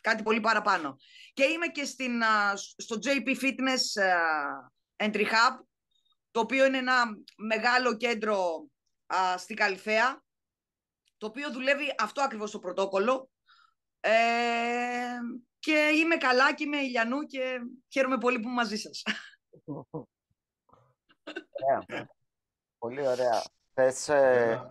[0.00, 0.96] κάτι πολύ παραπάνω.
[1.32, 2.22] Και είμαι και στην,
[2.76, 4.02] στο JP Fitness
[5.00, 5.64] Entry Hub,
[6.30, 7.04] το οποίο είναι ένα
[7.36, 8.66] μεγάλο κέντρο
[9.36, 10.22] στη Καλυθέα,
[11.16, 13.30] το οποίο δουλεύει αυτό ακριβώς το πρωτόκολλο.
[14.00, 14.10] Ε,
[15.58, 19.02] και είμαι καλά και είμαι ηλιανού και χαίρομαι πολύ που είμαι μαζί σας.
[22.78, 23.42] Πολύ ωραία.
[23.74, 24.70] Θες, ε,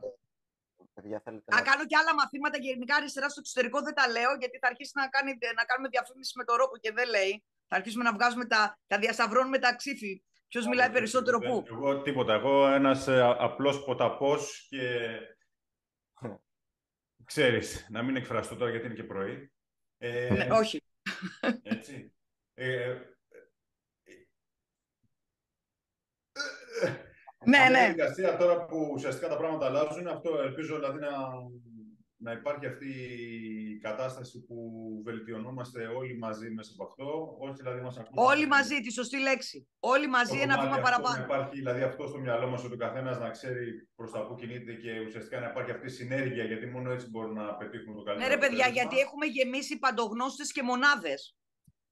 [1.45, 4.91] να κάνω και άλλα μαθήματα γενικά αριστερά στο εξωτερικό δεν τα λέω, γιατί θα αρχίσει
[4.95, 7.43] να, κάνει, να κάνουμε διαφήμιση με το ρόκο και δεν λέει.
[7.69, 10.23] Θα αρχίσουμε να βγάζουμε τα, τα διασταυρώνουμε τα ξύφη.
[10.47, 11.63] Ποιο μιλάει περισσότερο πού.
[11.67, 12.33] Εγώ τίποτα.
[12.33, 14.37] Εγώ ένα ε, απλό ποταπό
[14.69, 15.19] και.
[17.25, 19.51] Ξέρεις, να μην εκφραστώ τώρα γιατί είναι και πρωί.
[19.97, 20.83] Ε, ναι, όχι.
[21.63, 22.13] Έτσι.
[22.53, 22.97] Ε,
[27.45, 27.79] ναι, ναι.
[27.79, 31.09] διαδικασία τώρα που ουσιαστικά τα πράγματα αλλάζουν, αυτό ελπίζω δηλαδή να,
[32.21, 32.89] να υπάρχει αυτή
[33.73, 34.57] η κατάσταση που
[35.05, 37.37] βελτιωνόμαστε όλοι μαζί μέσα από αυτό.
[37.39, 39.67] Όσοι δηλαδή μας ακούν, όλοι μαζί, τη σωστή λέξη.
[39.79, 41.17] Όλοι μαζί ένα βήμα παραπάνω.
[41.17, 44.35] Να υπάρχει δηλαδή αυτό στο μυαλό μας ότι ο καθένας να ξέρει προς τα που
[44.35, 48.03] κινείται και ουσιαστικά να υπάρχει αυτή η συνέργεια, γιατί μόνο έτσι μπορούμε να πετύχουμε το
[48.03, 48.29] καλύτερο.
[48.29, 51.37] Ναι, ρε παιδιά, γιατί έχουμε γεμίσει παντογνώστες και μονάδες.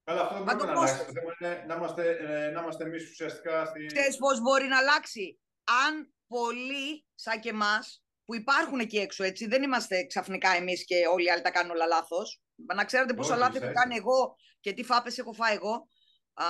[0.04, 1.04] Καλά, αυτό δεν μπορεί να αλλάξει.
[1.04, 3.86] Το θέμα είναι να είμαστε, ε, να είμαστε εμείς ουσιαστικά στη.
[3.86, 5.40] Ξέρεις πώς μπορεί να αλλάξει;
[5.86, 11.06] Αν πολλοί, σαν και εμάς, που υπάρχουν εκεί έξω, έτσι, δεν είμαστε ξαφνικά εμείς και
[11.12, 12.40] όλοι οι άλλοι τα κάνουν όλα λάθος.
[12.74, 15.88] Να ξέρετε πόσα λάθη έχω κάνει εγώ και τι φάπες έχω φάει εγώ.
[16.34, 16.46] Α,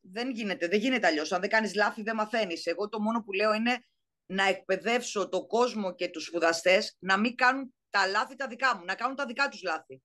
[0.00, 1.32] δεν γίνεται, δεν γίνεται αλλιώς.
[1.32, 2.66] Αν δεν κάνεις λάθη δεν μαθαίνεις.
[2.66, 3.78] Εγώ το μόνο που λέω είναι
[4.26, 8.84] να εκπαιδεύσω το κόσμο και τους σπουδαστές να μην κάνουν τα λάθη τα δικά μου,
[8.84, 10.02] να κάνουν τα δικά τους λάθη.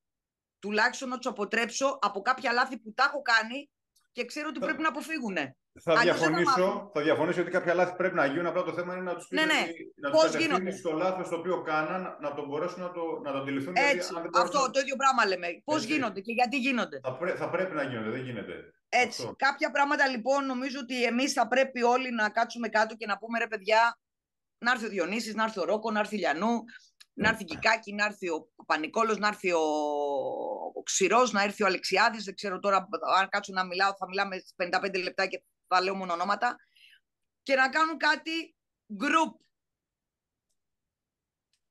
[0.59, 3.69] Τουλάχιστον να τους αποτρέψω από κάποια λάθη που τα έχω κάνει
[4.11, 5.37] και ξέρω ότι πρέπει να αποφύγουν.
[5.79, 8.45] Θα διαφωνήσω, θα διαφωνήσω ότι κάποια λάθη πρέπει να γίνουν.
[8.45, 9.67] Απλά το θέμα είναι να τους πει ναι, ναι.
[10.47, 13.73] να τους στο λάθος το οποίο κάναν, να το μπορέσουν να το, να το αντιληφθούν.
[13.75, 15.47] Έτσι, αυτό το ίδιο πράγμα λέμε.
[15.63, 18.73] Πώς γίνονται και γιατί γίνονται; Θα, πρέ, θα πρέπει να γίνονται, δεν γίνεται.
[18.89, 19.21] Έτσι.
[19.21, 19.35] Αυτό.
[19.37, 23.39] Κάποια πράγματα λοιπόν νομίζω ότι εμείς θα πρέπει όλοι να κάτσουμε κάτω και να πούμε
[23.39, 23.99] ρε παιδιά,
[24.57, 26.63] να έρθει ο Διονύσης, να έρθει ο Ρόκο, να έρθει η Λιανού,
[27.13, 29.63] να έρθει η Κικάκη, να έρθει ο Πανικόλος, να έρθει ο,
[30.73, 32.23] ο Ξηρός, να έρθει ο Αλεξιάδης.
[32.23, 32.87] Δεν ξέρω τώρα
[33.19, 35.43] αν κάτσω να μιλάω, θα μιλάμε 55 λεπτά και
[35.75, 36.55] θα λέω μόνο ονόματα.
[37.43, 38.55] Και να κάνουν κάτι
[38.99, 39.35] group.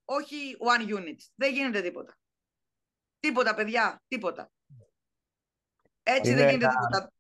[0.05, 1.17] Όχι one unit.
[1.35, 2.19] Δεν γίνεται τίποτα.
[3.21, 4.03] Τίποτα, παιδιά.
[4.09, 4.51] Τίποτα.
[6.03, 7.13] Έτσι δεν γίνεται τίποτα.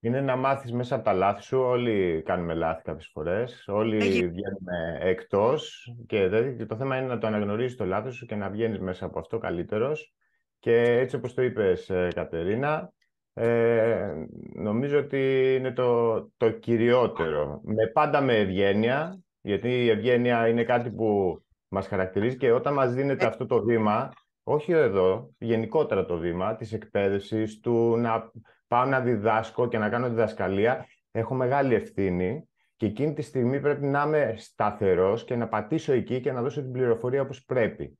[0.00, 1.58] Είναι να μάθεις μέσα από τα λάθη σου.
[1.58, 3.64] Όλοι κάνουμε λάθη κάποιες φορές.
[3.66, 4.28] Όλοι Έχει...
[4.28, 5.92] βγαίνουμε εκτός.
[6.06, 9.04] Και, και το θέμα είναι να το αναγνωρίζεις το λάθος σου και να βγαίνεις μέσα
[9.04, 10.14] από αυτό καλύτερος.
[10.58, 12.92] Και έτσι όπως το είπες, ε, Κατερίνα,
[13.34, 14.14] ε,
[14.54, 17.60] νομίζω ότι είναι το, το κυριότερο.
[17.64, 22.94] Με, πάντα με ευγένεια, γιατί η ευγένεια είναι κάτι που μας χαρακτηρίζει και όταν μας
[22.94, 23.28] δίνεται ε.
[23.28, 24.12] αυτό το βήμα,
[24.42, 28.30] όχι εδώ, γενικότερα το βήμα της εκπαίδευσης, του να
[28.66, 33.86] πάω να διδάσκω και να κάνω διδασκαλία, έχω μεγάλη ευθύνη και εκείνη τη στιγμή πρέπει
[33.86, 37.98] να είμαι σταθερός και να πατήσω εκεί και να δώσω την πληροφορία όπως πρέπει.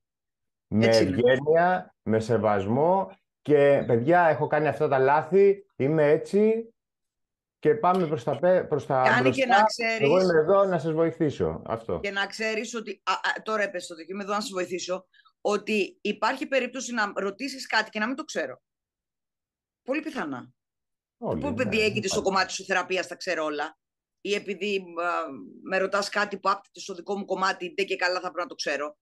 [0.67, 3.11] Με ευγένεια, με σεβασμό
[3.45, 6.69] και παιδιά έχω κάνει αυτά τα λάθη, είμαι έτσι
[7.59, 8.39] και πάμε προς τα,
[8.69, 9.43] προς τα Κάνει μπροστά.
[9.43, 10.01] Και να ξέρεις...
[10.01, 11.63] Εγώ είμαι εδώ να σας βοηθήσω.
[11.67, 12.01] Αυτό.
[12.03, 15.07] Και να ξέρεις ότι, α, α, τώρα έπεσε ότι είμαι εδώ να σας βοηθήσω,
[15.41, 18.63] ότι υπάρχει περίπτωση να ρωτήσεις κάτι και να μην το ξέρω.
[19.83, 20.53] Πολύ πιθανά.
[21.19, 23.79] Όλοι, Πού επειδή ναι, έγινε στο κομμάτι της θεραπείας τα ξέρω όλα.
[24.21, 24.85] Ή επειδή
[25.63, 28.47] με ρωτάς κάτι που άπτεται στο δικό μου κομμάτι, δεν και καλά θα πρέπει να
[28.47, 28.97] το ξέρω.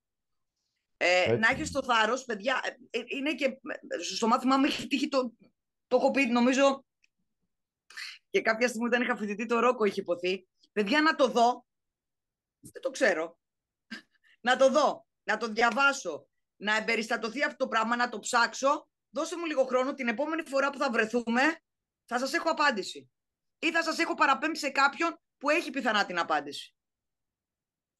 [1.05, 2.61] Ε, να έχεις το θάρρος, παιδιά.
[2.91, 3.61] Ε, ε, είναι και
[4.15, 5.33] στο μάθημά μου έχει τύχει το.
[5.87, 6.85] Το έχω πει, νομίζω.
[8.31, 10.49] Και κάποια στιγμή όταν είχα φοιτητή, το ρόκο είχε υποθεί.
[10.73, 11.67] Παιδιά, να το δω.
[12.61, 13.39] Δεν το ξέρω.
[14.47, 15.07] να το δω.
[15.23, 16.27] Να το διαβάσω.
[16.57, 18.89] Να εμπεριστατωθεί αυτό το πράγμα, να το ψάξω.
[19.11, 19.95] Δώσε μου λίγο χρόνο.
[19.95, 21.43] Την επόμενη φορά που θα βρεθούμε,
[22.05, 23.11] θα σας έχω απάντηση.
[23.59, 26.75] Ή θα σας έχω παραπέμψει σε κάποιον που έχει πιθανά την απάντηση.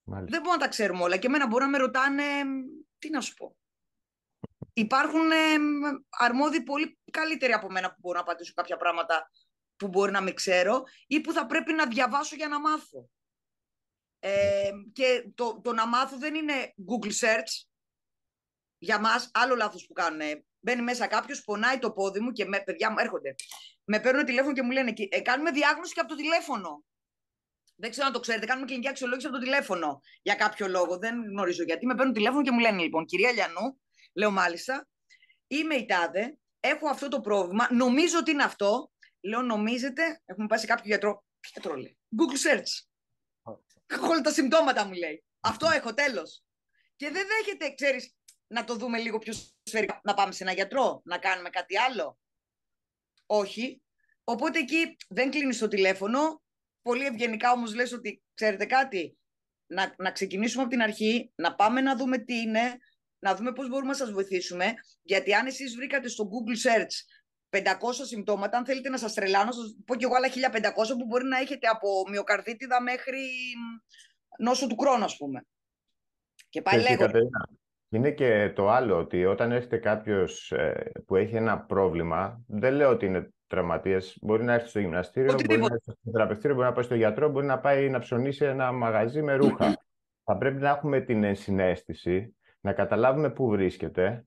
[0.05, 0.31] Μάλιστα.
[0.31, 1.17] Δεν μπορούμε να τα ξέρουμε όλα.
[1.17, 2.25] Και εμένα μπορεί να με ρωτάνε,
[3.03, 3.57] τι να σου πω.
[4.73, 5.37] Υπάρχουν ε,
[6.09, 9.31] αρμόδιοι πολύ καλύτεροι από μένα που μπορούν να απαντήσουν κάποια πράγματα
[9.77, 13.09] που μπορεί να μην ξέρω ή που θα πρέπει να διαβάσω για να μάθω.
[14.19, 17.65] Ε, και το, το να μάθω δεν είναι Google Search.
[18.79, 20.45] Για μας, άλλο λάθος που κάνουν.
[20.61, 23.35] Μπαίνει μέσα κάποιος, πονάει το πόδι μου και με, παιδιά μου έρχονται.
[23.85, 26.85] Με παίρνουν τηλέφωνο και μου λένε: ε, Κάνουμε διάγνωση και από το τηλέφωνο.
[27.83, 28.47] Δεν ξέρω αν το ξέρετε.
[28.47, 30.99] Κάνουμε κλινική αξιολόγηση από το τηλέφωνο για κάποιο λόγο.
[30.99, 31.87] Δεν γνωρίζω γιατί.
[31.87, 33.81] Με παίρνουν τηλέφωνο και μου λένε: Λοιπόν, κυρία Λιανού,
[34.15, 34.89] λέω μάλιστα,
[35.47, 38.91] είμαι η τάδε, έχω αυτό το πρόβλημα, νομίζω ότι είναι αυτό.
[39.21, 41.25] Λέω: Νομίζετε, έχουμε πάει σε κάποιο γιατρό.
[41.41, 41.99] Ποιο γιατρό λέει.
[42.17, 42.85] Google search.
[43.87, 45.25] Έχω όλα τα συμπτώματα μου λέει.
[45.41, 46.43] Αυτό έχω, τέλος.
[46.97, 48.15] Και δεν δέχεται, ξέρεις,
[48.47, 50.01] να το δούμε λίγο πιο σφαιρικά.
[50.05, 52.19] Να πάμε σε ένα γιατρό, να κάνουμε κάτι άλλο.
[53.27, 53.83] Όχι.
[54.25, 56.43] Οπότε εκεί δεν κλείνεις το τηλέφωνο.
[56.83, 59.17] Πολύ ευγενικά όμως λες ότι ξέρετε κάτι,
[59.67, 62.79] να, να ξεκινήσουμε από την αρχή, να πάμε να δούμε τι είναι,
[63.19, 64.75] να δούμε πώς μπορούμε να σας βοηθήσουμε.
[65.03, 66.95] Γιατί αν εσείς βρήκατε στο Google Search
[67.51, 67.65] 500
[68.03, 71.39] συμπτώματα, αν θέλετε να σας τρελάνω, σας πω και εγώ άλλα 1500 που μπορεί να
[71.39, 73.29] έχετε από μυοκαρδίτιδα μέχρι
[74.39, 75.47] νόσο του χρόνου, ας πούμε.
[76.49, 77.11] Και πάλι λέγω.
[77.89, 82.91] Είναι και το άλλο, ότι όταν έρχεται κάποιος ε, που έχει ένα πρόβλημα, δεν λέω
[82.91, 86.75] ότι είναι τραυματία, μπορεί να έρθει στο γυμναστήριο, μπορεί να έρθει στο θεραπευτήριο, μπορεί να
[86.75, 89.67] πάει στο γιατρό, μπορεί να πάει να ψωνίσει ένα μαγαζί με ρούχα.
[90.25, 94.27] Θα πρέπει να έχουμε την ενσυναίσθηση, να καταλάβουμε πού βρίσκεται,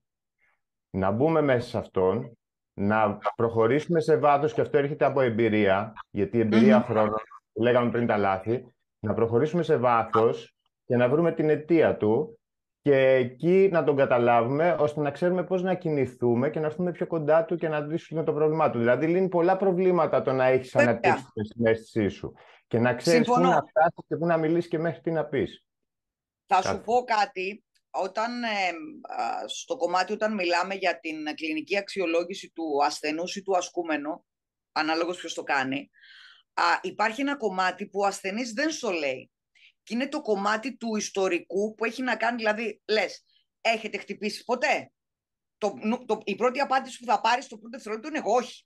[0.89, 2.37] να μπούμε μέσα σε αυτόν,
[2.73, 7.19] να προχωρήσουμε σε βάθος και αυτό έρχεται από εμπειρία, γιατί η εμπειρία χρόνων,
[7.53, 10.55] λέγαμε πριν τα λάθη, να προχωρήσουμε σε βάθος
[10.85, 12.39] και να βρούμε την αιτία του
[12.85, 17.07] και εκεί να τον καταλάβουμε ώστε να ξέρουμε πώς να κινηθούμε και να έρθουμε πιο
[17.07, 18.77] κοντά του και να λύσουμε το πρόβλημά του.
[18.79, 22.33] Δηλαδή λύνει πολλά προβλήματα το να έχεις αναπτύξεις την συνέστησή σου
[22.67, 25.65] και να ξέρεις πού να φτάσεις και πού να μιλήσεις και μέχρι τι να πεις.
[26.45, 27.65] Θα σου πω κάτι.
[27.89, 28.47] Όταν, ε,
[29.45, 34.25] στο κομμάτι όταν μιλάμε για την κλινική αξιολόγηση του ασθενούς ή του ασκούμενου,
[34.71, 35.89] ανάλογος ποιος το κάνει,
[36.53, 39.29] α, υπάρχει ένα κομμάτι που ο ασθενής δεν στο λέει
[39.85, 43.25] και είναι το κομμάτι του ιστορικού που έχει να κάνει, δηλαδή, λες,
[43.61, 44.91] έχετε χτυπήσει ποτέ;
[45.57, 45.73] Το,
[46.05, 48.65] το, η πρώτη απάντηση που θα πάρεις στο πρώτο δευτερόλεπτο είναι εγώ όχι.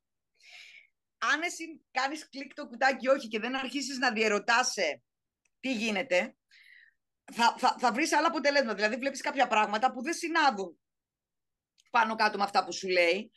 [1.17, 5.01] αν εσύ κάνεις κλικ το κουτάκι όχι και δεν αρχίσεις να διερωτάσαι
[5.59, 6.36] τι γίνεται,
[7.34, 8.76] θα, θα, θα βρεις άλλα αποτελέσματα.
[8.76, 10.80] Δηλαδή βλέπεις κάποια πράγματα που δεν συνάδουν
[11.89, 13.32] πάνω κάτω με αυτά που σου λέει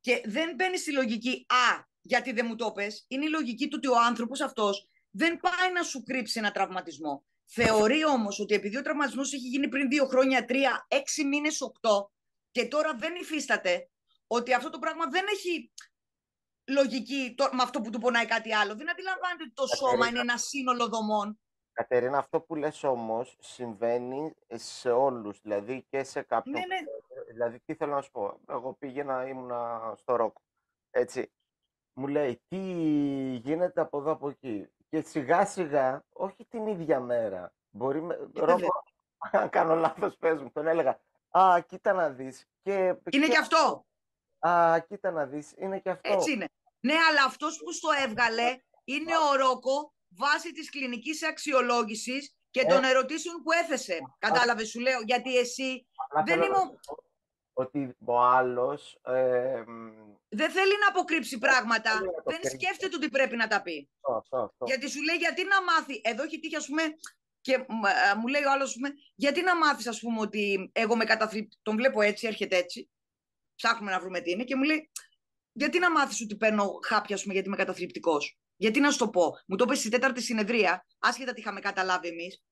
[0.00, 3.04] και δεν μπαίνει στη λογική «Α, γιατί δεν μου το πες».
[3.08, 7.24] Είναι η λογική του ότι ο άνθρωπος αυτός δεν πάει να σου κρύψει ένα τραυματισμό.
[7.44, 12.12] Θεωρεί όμως ότι επειδή ο τραυματισμός έχει γίνει πριν δύο χρόνια, τρία, έξι μήνες, οκτώ
[12.50, 13.90] και τώρα δεν υφίσταται,
[14.26, 15.72] ότι αυτό το πράγμα δεν έχει
[16.70, 18.74] λογική το, με αυτό που του πονάει κάτι άλλο.
[18.74, 21.40] Δεν αντιλαμβάνεται ότι το σώμα είναι ένα σύνολο δομών.
[21.72, 26.54] Κατερίνα, αυτό που λες όμως συμβαίνει σε όλους, δηλαδή και σε κάποιον...
[26.54, 26.78] Ναι, ναι.
[27.30, 28.40] Δηλαδή, τι θέλω να σου πω.
[28.48, 30.36] Εγώ πήγαινα, ήμουνα στο ροκ,
[30.90, 31.32] έτσι.
[31.92, 32.58] Μου λέει, τι
[33.42, 38.14] γίνεται από εδώ, από εκεί; Και σιγά σιγά, όχι την ίδια μέρα, μπορεί με...
[38.14, 38.84] Ε, ρόκο,
[39.30, 42.48] αν κάνω λάθος, πες μου, τον έλεγα, α, κοίτα να δεις.
[42.62, 42.94] Και...
[43.10, 43.86] Είναι και αυτό;
[44.38, 46.12] Α, κοίτα να δεις, είναι και αυτό.
[46.12, 46.48] Έτσι είναι.
[46.80, 52.64] Ναι, αλλά αυτός που στο έβγαλε είναι ο Ρόκο βάσει της κλινικής αξιολόγησης και ε.
[52.64, 53.98] των ερωτήσεων που έθεσε.
[54.18, 55.86] Κατάλαβες, σου λέω, γιατί εσύ
[56.24, 56.58] δεν είμαι...
[57.52, 59.00] Ότι ο άλλος...
[59.04, 59.64] Ε,
[60.28, 62.00] δεν θέλει να αποκρύψει πράγματα.
[62.24, 63.88] Δεν σκέφτεται ότι πρέπει να τα πει.
[64.64, 66.00] Γιατί σου λέει, γιατί να μάθει...
[66.04, 66.82] Εδώ έχει τύχει, ας πούμε,
[67.40, 71.04] και ε, μου λέει ο άλλος, πούμε, γιατί να μάθεις, ας πούμε, ότι εγώ με
[71.04, 72.90] καταθλιπτικό, τον βλέπω έτσι, έρχεται έτσι,
[73.54, 74.90] ψάχνουμε να βρούμε τι είναι και μου λέει,
[75.52, 79.08] γιατί να μάθεις ότι παίρνω χάπια, ας πούμε, γιατί είμαι καταθλιπτικός; Γιατί να σου το
[79.10, 79.38] πω.
[79.46, 82.42] Μου το είπε στη τέταρτη συνεδρία, άσχετα τι είχαμε καταλάβει εμείς.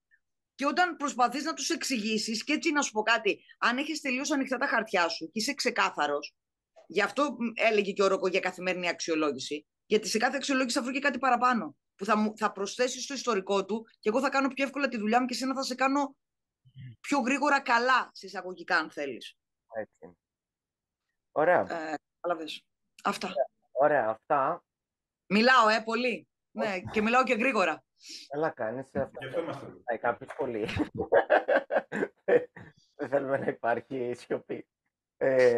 [0.55, 4.31] Και όταν προσπαθείς να τους εξηγήσεις, και έτσι να σου πω κάτι, αν έχεις τελείως
[4.31, 6.33] ανοιχτά τα χαρτιά σου και είσαι ξεκάθαρος,
[6.87, 10.93] γι' αυτό έλεγε και ο Ροκο για καθημερινή αξιολόγηση, γιατί σε κάθε αξιολόγηση θα βρει
[10.93, 11.75] και κάτι παραπάνω.
[11.95, 15.19] Που θα, θα προσθέσει στο ιστορικό του και εγώ θα κάνω πιο εύκολα τη δουλειά
[15.19, 16.15] μου και εσένα θα σε κάνω
[16.99, 19.37] πιο γρήγορα καλά, σε εισαγωγικά, αν θέλεις.
[19.75, 20.17] Έτσι.
[21.31, 21.65] Ωραία.
[21.69, 21.93] Ε,
[23.03, 23.33] Αυτά.
[23.71, 24.09] Ωραία.
[24.09, 24.63] Αυτά
[25.33, 26.27] Μιλάω, ε, πολύ.
[26.51, 27.83] Ναι, και μιλάω και γρήγορα.
[28.27, 28.89] Καλά κάνεις.
[28.91, 29.97] Γι' αυτό είμαστε.
[29.99, 30.65] κάποιος πολύ.
[32.95, 34.67] Δεν θέλουμε να υπάρχει σιωπή.
[35.17, 35.55] Ε,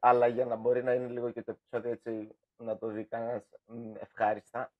[0.00, 3.42] αλλά για να μπορεί να είναι λίγο και το επεισόδιο έτσι να το δει κανένας
[4.00, 4.72] ευχάριστα.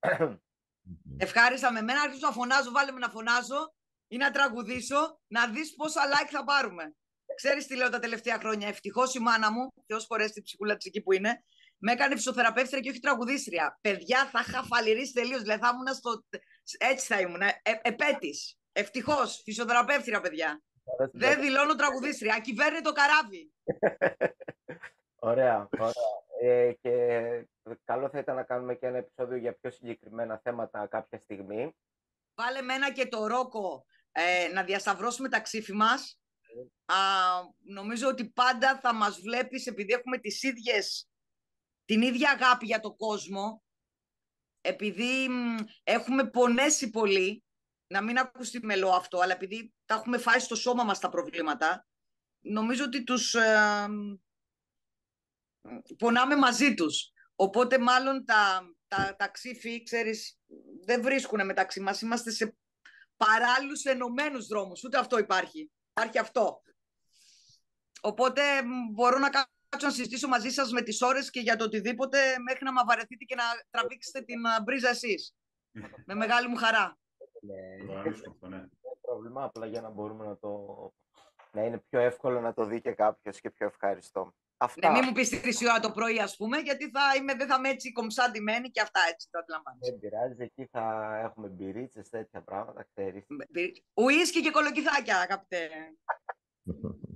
[1.16, 3.74] Ευχάριστα με μένα, αρχίζω να φωνάζω, βάλε με να φωνάζω
[4.08, 6.94] ή να τραγουδήσω, να δεις πόσα like θα πάρουμε.
[7.34, 10.76] Ξέρεις τι λέω τα τελευταία χρόνια, ευτυχώς η μάνα μου, και ως φορές την ψυχούλα
[10.76, 11.44] της εκεί που είναι,
[11.78, 13.78] με έκανε φυσιοθεραπεύτρια και όχι τραγουδίστρια.
[13.80, 15.40] Παιδιά, θα είχα φαλυρίσει τελείως.
[15.40, 16.24] Δηλαδή θα ήμουν στο.
[16.78, 17.40] Έτσι θα ήμουν.
[17.40, 17.52] Ε,
[17.82, 18.58] Επέτης.
[18.72, 19.40] Ευτυχώς.
[19.44, 20.62] Φυσιοθεραπεύτρια, παιδιά.
[21.12, 22.40] Δεν δηλώνω τραγουδίστρια.
[22.40, 23.52] Κυβέρνη το καράβι.
[25.30, 25.68] ωραία.
[25.78, 25.92] ωραία.
[26.40, 26.88] Ε, και
[27.84, 31.76] καλό θα ήταν να κάνουμε και ένα επεισόδιο για πιο συγκεκριμένα θέματα κάποια στιγμή.
[32.34, 36.20] Βάλε μένα και το ρόκο ε, να διασταυρώσουμε τα ξύφη μας.
[36.84, 36.96] Α,
[37.58, 41.08] νομίζω ότι πάντα θα μας βλέπεις επειδή έχουμε τις ίδιες
[41.84, 43.62] την ίδια αγάπη για τον κόσμο,
[44.62, 45.28] επειδή
[45.82, 47.44] έχουμε πονέσει πολύ,
[47.86, 51.86] να μην ακουστεί μελό αυτό, αλλά επειδή τα έχουμε φάει στο σώμα μας τα προβλήματα,
[52.40, 53.88] νομίζω ότι τους ε,
[55.98, 57.12] πονάμε μαζί τους.
[57.34, 60.38] Οπότε μάλλον τα, τα, τα ξύφη, ξέρεις,
[60.84, 62.00] δεν βρίσκουν μεταξύ μας.
[62.00, 62.56] Είμαστε σε
[63.16, 64.84] παράλληλους ενωμένους δρόμους.
[64.84, 65.70] Ούτε αυτό υπάρχει.
[65.90, 66.62] Υπάρχει αυτό.
[68.00, 68.42] Οπότε
[68.92, 72.18] μπορώ να κάνω κάτσω να συζητήσω μαζί σας με τις ώρες και για το οτιδήποτε
[72.44, 75.34] μέχρι να με βαρεθείτε και να τραβήξετε την μπρίζα εσείς.
[76.08, 76.98] με μεγάλη μου χαρά.
[77.40, 78.64] Ναι, ναι.
[79.00, 80.50] πρόβλημα, απλά για να μπορούμε να το...
[81.52, 84.34] να είναι πιο εύκολο να το δει και κάποιος και πιο ευχαριστώ.
[84.56, 84.90] Αυτά.
[84.90, 87.54] Ναι, μην μου πεις τη ώρα το πρωί, ας πούμε, γιατί θα είμαι, δεν θα
[87.58, 89.90] είμαι έτσι κομψάντημένη και αυτά έτσι το αντιλαμβάνεσαι.
[89.90, 93.26] Δεν πειράζει, εκεί θα έχουμε μπυρίτσες, τέτοια πράγματα, ξέρεις.
[93.94, 95.68] Ουίσκι και κολοκυθάκια, αγαπητέ.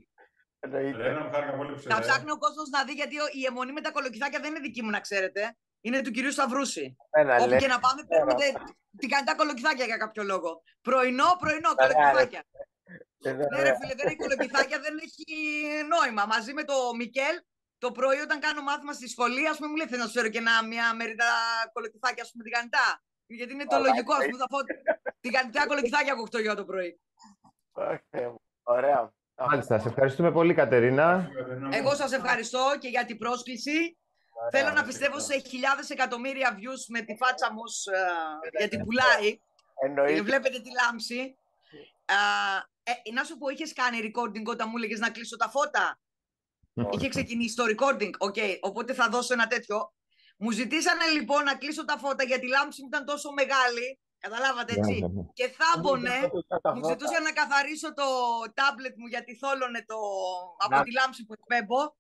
[1.89, 4.83] Θα ψάχνει ο κόσμος να δει γιατί η αιμονή με τα κολοκυθάκια δεν είναι δική
[4.83, 5.57] μου, να ξέρετε.
[5.81, 6.97] Είναι του κυρίου Σταυρούση.
[7.41, 8.35] Όπου και να πάμε, παίρνουμε
[8.99, 10.63] την κανητά κολοκυθάκια για κάποιο λόγο.
[10.81, 12.45] Πρωινό, πρωινό, κολοκυθάκια.
[13.19, 15.25] Ναι, ρε φίλε, δεν έχει κολοκυθάκια, δεν έχει
[15.89, 16.27] νόημα.
[16.27, 17.37] Μαζί με το Μικέλ,
[17.79, 20.29] το πρωί όταν κάνω μάθημα στη σχολή, ας πούμε, μου λέει: Θέλω να σου φέρω
[20.29, 21.25] και μια μερίδα
[21.73, 23.03] κολοκυθάκια, ας πούμε, την κανητά.
[23.27, 24.59] Γιατί είναι το λογικό, ας πούμε, θα πω
[25.21, 27.01] την κανητά κολοκυθάκια από 8 το πρωί.
[28.63, 29.15] Ωραία.
[29.39, 31.31] Μάλιστα, σε ευχαριστούμε πολύ Κατερίνα.
[31.71, 33.99] Εγώ σας ευχαριστώ και για την πρόσκληση.
[34.51, 39.39] Θέλω να πιστεύω σε χιλιάδες εκατομμύρια views με τη φάτσα μου uh, γιατί πουλάει.
[39.85, 40.23] Εννοείται.
[40.23, 41.37] Βλέπετε τη λάμψη.
[42.07, 45.99] Uh, ε, να σου πω, είχες κάνει recording όταν μου έλεγες να κλείσω τα φώτα;
[46.91, 48.11] Είχε ξεκινήσει το recording.
[48.29, 49.93] Okay, οπότε θα δώσω ένα τέτοιο.
[50.39, 54.73] Μου ζητήσανε λοιπόν να κλείσω τα φώτα γιατί η λάμψη μου ήταν τόσο μεγάλη Καταλάβατε
[54.77, 54.93] έτσι.
[54.93, 55.23] Ναι, ναι, ναι.
[55.33, 56.31] Και θάμπονε,
[56.75, 58.05] μου ζητούσα να καθαρίσω το
[58.55, 59.97] τάμπλετ μου γιατί θόλωνε το...
[60.59, 61.95] από τη λάμψη που εκπέμπω.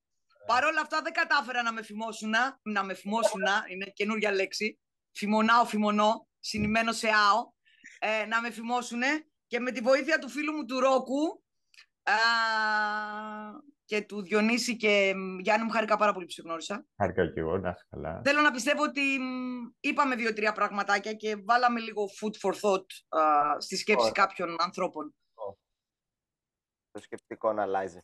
[0.46, 4.78] Παρ' όλα αυτά δεν κατάφερα να με φημώσουν, να με φημώσουν, είναι καινούργια λέξη.
[5.12, 7.54] Φημονάω, φημονώ, συνημένο σε άο.
[7.98, 9.02] Ε, να με φημώσουν
[9.46, 11.42] και με τη βοήθεια του φίλου μου του Ρόκου
[12.02, 12.12] α,
[13.86, 16.86] και του Διονύση και Γιάννη μου χάρηκα πάρα πολύ που σε γνώρισα.
[16.96, 18.20] Χάρηκα και εγώ, να είσαι καλά.
[18.24, 19.18] Θέλω να πιστεύω ότι
[19.80, 25.14] είπαμε δύο-τρία πραγματάκια και βάλαμε λίγο food for thought α, στη σκέψη κάποιων ανθρώπων.
[26.90, 27.98] Το σκεπτικό να αλλάζει.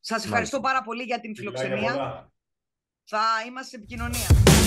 [0.00, 2.32] Σας ευχαριστώ πάρα πολύ για την φιλοξενία.
[3.04, 4.61] Θα είμαστε σε επικοινωνία.